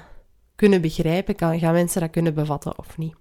kunnen 0.57 0.81
begrijpen? 0.81 1.35
Kan, 1.35 1.59
gaan 1.59 1.73
mensen 1.73 2.01
dat 2.01 2.11
kunnen 2.11 2.35
bevatten 2.35 2.79
of 2.79 2.99
niet? 2.99 3.15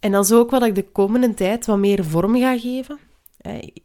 En 0.00 0.12
dat 0.12 0.24
is 0.24 0.32
ook 0.32 0.50
wat 0.50 0.62
ik 0.62 0.74
de 0.74 0.90
komende 0.90 1.34
tijd 1.34 1.66
wat 1.66 1.78
meer 1.78 2.04
vorm 2.04 2.36
ga 2.36 2.58
geven. 2.58 2.98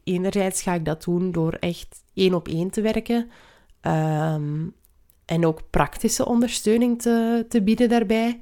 Enerzijds 0.03 0.61
ga 0.61 0.73
ik 0.73 0.85
dat 0.85 1.03
doen 1.03 1.31
door 1.31 1.53
echt 1.53 2.03
één 2.13 2.33
op 2.33 2.47
één 2.47 2.69
te 2.69 2.81
werken. 2.81 3.29
Ehm, 3.81 4.67
en 5.25 5.45
ook 5.45 5.61
praktische 5.69 6.25
ondersteuning 6.25 7.01
te, 7.01 7.45
te 7.49 7.61
bieden 7.61 7.89
daarbij. 7.89 8.39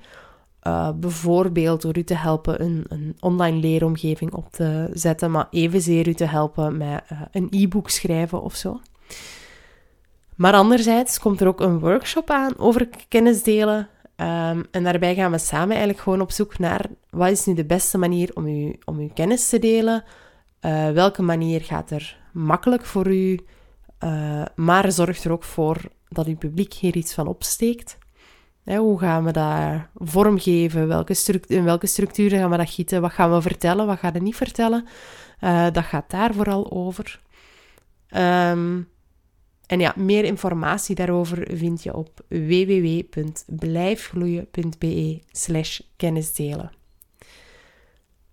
Uh, 0.68 0.92
bijvoorbeeld 0.96 1.82
door 1.82 1.98
u 1.98 2.04
te 2.04 2.16
helpen 2.16 2.62
een, 2.62 2.86
een, 2.88 3.18
online 3.20 3.58
leeromgeving 3.58 4.34
op 4.34 4.52
te 4.52 4.90
zetten, 4.94 5.32
maar 5.32 5.48
evenzeer 5.52 6.08
u 6.08 6.14
te 6.14 6.26
helpen 6.26 6.78
met 6.78 7.04
uh, 7.12 7.22
een 7.32 7.48
e-book 7.50 7.90
schrijven 7.90 8.42
of 8.42 8.56
zo. 8.56 8.80
Maar 10.36 10.54
anderzijds 10.54 11.20
komt 11.20 11.42
er 11.42 11.48
ook 11.48 11.60
een 11.60 11.80
workshop 11.80 12.30
aan 12.30 12.58
over 12.58 12.90
kennis 13.08 13.44
delen. 13.44 13.88
Um, 14.16 14.66
en 14.72 14.84
daarbij 14.84 15.16
gaan 15.16 15.32
we 15.32 15.38
samen 15.38 15.70
eigenlijk 15.70 16.00
gewoon 16.00 16.22
op 16.22 16.32
zoek 16.32 16.60
naar 16.60 16.86
wat 17.10 17.30
is 17.30 17.46
nu 17.46 17.54
de 17.54 17.66
beste 17.66 17.98
manier 17.98 18.32
om 18.34 18.76
om 18.86 19.00
uw 19.00 19.10
kennis 19.14 19.50
te 19.50 19.60
delen. 19.60 20.04
Uh, 20.62 20.92
welke 20.92 21.22
manier 21.22 21.62
gaat 21.62 21.92
er 21.92 22.18
makkelijk 22.32 22.86
voor 22.86 23.08
u, 23.08 23.40
uh, 24.04 24.46
maar 24.56 24.92
zorgt 24.92 25.24
er 25.24 25.32
ook 25.32 25.44
voor 25.44 25.78
dat 26.10 26.28
uw 26.28 26.38
publiek 26.38 26.74
hier 26.74 26.96
iets 26.96 27.14
van 27.14 27.28
opsteekt. 27.28 27.98
hoe 28.66 29.00
gaan 29.00 29.24
we 29.24 29.32
dat 29.32 29.82
vormgeven? 29.96 30.88
Welke 30.88 31.42
in 31.48 31.64
welke 31.64 31.88
structuren 31.88 32.40
gaan 32.40 32.50
we 32.50 32.58
dat 32.58 32.70
gieten? 32.70 33.02
Wat 33.02 33.12
gaan 33.12 33.34
we 33.34 33.42
vertellen? 33.42 33.86
Wat 33.86 34.00
gaan 34.00 34.14
we 34.14 34.20
niet 34.20 34.36
vertellen? 34.36 34.88
Uh, 35.42 35.68
dat 35.72 35.84
gaat 35.84 36.10
daar 36.10 36.34
vooral 36.34 36.72
over. 36.72 37.22
Um, 38.16 38.92
en 39.72 39.80
ja, 39.80 39.94
meer 39.96 40.24
informatie 40.24 40.96
daarover 40.96 41.48
vind 41.54 41.84
je 41.84 41.96
op 41.96 42.22
www.blijfgloeien.be 42.28 45.22
slash 45.32 45.80
kennisdelen. 45.96 46.72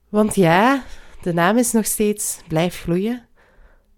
Want 0.08 0.34
ja, 0.34 0.84
de 1.22 1.32
naam 1.32 1.56
is 1.56 1.72
nog 1.72 1.84
steeds 1.84 2.40
Blijf 2.48 2.80
Gloeien. 2.80 3.26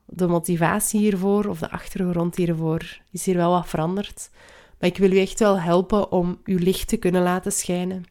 De 0.07 0.27
motivatie 0.27 1.01
hiervoor, 1.01 1.47
of 1.47 1.59
de 1.59 1.71
achtergrond 1.71 2.37
hiervoor, 2.37 3.01
is 3.11 3.25
hier 3.25 3.37
wel 3.37 3.51
wat 3.51 3.69
veranderd. 3.69 4.31
Maar 4.79 4.89
ik 4.89 4.97
wil 4.97 5.13
u 5.13 5.19
echt 5.19 5.39
wel 5.39 5.61
helpen 5.61 6.13
om 6.13 6.41
uw 6.45 6.59
licht 6.59 6.89
te 6.89 6.97
kunnen 6.97 7.23
laten 7.23 7.53
schijnen. 7.53 8.05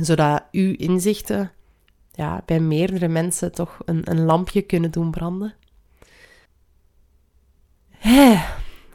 Zodat 0.00 0.42
uw 0.50 0.74
inzichten 0.76 1.52
ja, 2.12 2.42
bij 2.46 2.60
meerdere 2.60 3.08
mensen 3.08 3.52
toch 3.52 3.78
een, 3.84 4.10
een 4.10 4.24
lampje 4.24 4.62
kunnen 4.62 4.90
doen 4.90 5.10
branden. 5.10 5.54
Hé, 7.90 8.42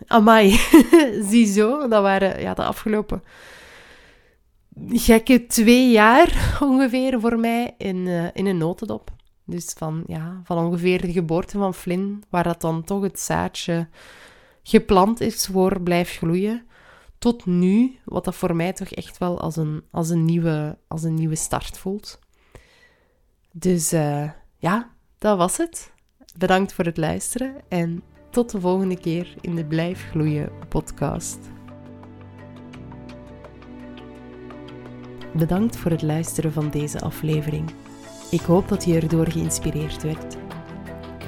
amai. 0.07 0.59
Ziezo, 1.29 1.87
dat 1.87 2.01
waren 2.01 2.41
ja, 2.41 2.53
de 2.53 2.63
afgelopen 2.63 3.23
gekke 4.89 5.45
twee 5.47 5.91
jaar 5.91 6.57
ongeveer 6.59 7.19
voor 7.19 7.39
mij 7.39 7.73
in, 7.77 7.95
uh, 7.95 8.25
in 8.33 8.45
een 8.45 8.57
notendop. 8.57 9.11
Dus 9.45 9.73
van, 9.77 10.03
ja, 10.07 10.41
van 10.43 10.57
ongeveer 10.57 11.01
de 11.01 11.11
geboorte 11.11 11.57
van 11.57 11.73
Flynn, 11.73 12.23
waar 12.29 12.43
dat 12.43 12.61
dan 12.61 12.83
toch 12.83 13.01
het 13.01 13.19
zaadje 13.19 13.87
geplant 14.63 15.21
is 15.21 15.45
voor 15.45 15.81
blijft 15.81 16.17
gloeien, 16.17 16.65
tot 17.17 17.45
nu, 17.45 17.99
wat 18.05 18.25
dat 18.25 18.35
voor 18.35 18.55
mij 18.55 18.73
toch 18.73 18.89
echt 18.89 19.17
wel 19.17 19.39
als 19.39 19.55
een, 19.55 19.83
als 19.91 20.09
een, 20.09 20.25
nieuwe, 20.25 20.77
als 20.87 21.03
een 21.03 21.13
nieuwe 21.13 21.35
start 21.35 21.77
voelt. 21.77 22.19
Dus 23.51 23.93
uh, 23.93 24.29
ja, 24.57 24.91
dat 25.17 25.37
was 25.37 25.57
het. 25.57 25.93
Bedankt 26.37 26.73
voor 26.73 26.85
het 26.85 26.97
luisteren 26.97 27.55
en 27.69 28.03
tot 28.29 28.51
de 28.51 28.59
volgende 28.59 28.99
keer 28.99 29.35
in 29.41 29.55
de 29.55 29.65
Blijf 29.65 30.09
Gloeien 30.09 30.51
podcast. 30.69 31.39
Bedankt 35.33 35.77
voor 35.77 35.91
het 35.91 36.01
luisteren 36.01 36.53
van 36.53 36.69
deze 36.69 36.99
aflevering. 36.99 37.71
Ik 38.31 38.41
hoop 38.41 38.67
dat 38.67 38.85
je 38.85 38.95
erdoor 38.95 39.31
geïnspireerd 39.31 40.03
werd. 40.03 40.37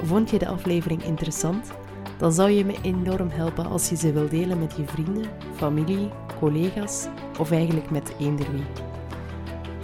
Vond 0.02 0.30
je 0.30 0.38
de 0.38 0.48
aflevering 0.48 1.02
interessant? 1.02 1.72
Dan 2.18 2.32
zou 2.32 2.50
je 2.50 2.64
me 2.64 2.76
enorm 2.82 3.28
helpen 3.30 3.66
als 3.66 3.88
je 3.88 3.96
ze 3.96 4.12
wil 4.12 4.28
delen 4.28 4.58
met 4.58 4.76
je 4.76 4.86
vrienden, 4.86 5.30
familie, 5.54 6.10
collega's 6.38 7.06
of 7.38 7.50
eigenlijk 7.50 7.90
met 7.90 8.14
eender 8.18 8.52
wie. 8.52 8.64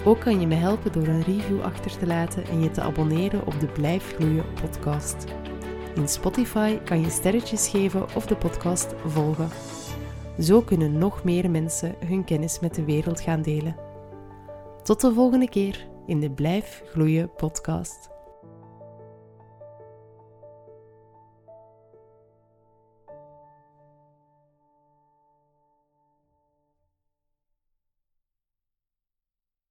Ook 0.04 0.20
kan 0.20 0.40
je 0.40 0.46
me 0.46 0.54
helpen 0.54 0.92
door 0.92 1.06
een 1.06 1.22
review 1.22 1.62
achter 1.62 1.98
te 1.98 2.06
laten 2.06 2.44
en 2.44 2.62
je 2.62 2.70
te 2.70 2.80
abonneren 2.80 3.46
op 3.46 3.60
de 3.60 3.66
Blijf 3.66 4.14
Gloeien 4.14 4.44
podcast. 4.60 5.24
In 5.94 6.08
Spotify 6.08 6.76
kan 6.76 7.00
je 7.00 7.10
sterretjes 7.10 7.68
geven 7.68 8.06
of 8.14 8.26
de 8.26 8.36
podcast 8.36 8.94
volgen. 9.06 9.48
Zo 10.38 10.60
kunnen 10.60 10.98
nog 10.98 11.24
meer 11.24 11.50
mensen 11.50 11.94
hun 12.06 12.24
kennis 12.24 12.60
met 12.60 12.74
de 12.74 12.84
wereld 12.84 13.20
gaan 13.20 13.42
delen. 13.42 13.76
Tot 14.82 15.00
de 15.00 15.12
volgende 15.12 15.48
keer 15.48 15.89
in 16.06 16.20
de 16.20 16.30
Blijf 16.30 16.82
Gloeien 16.86 17.34
podcast. 17.34 18.19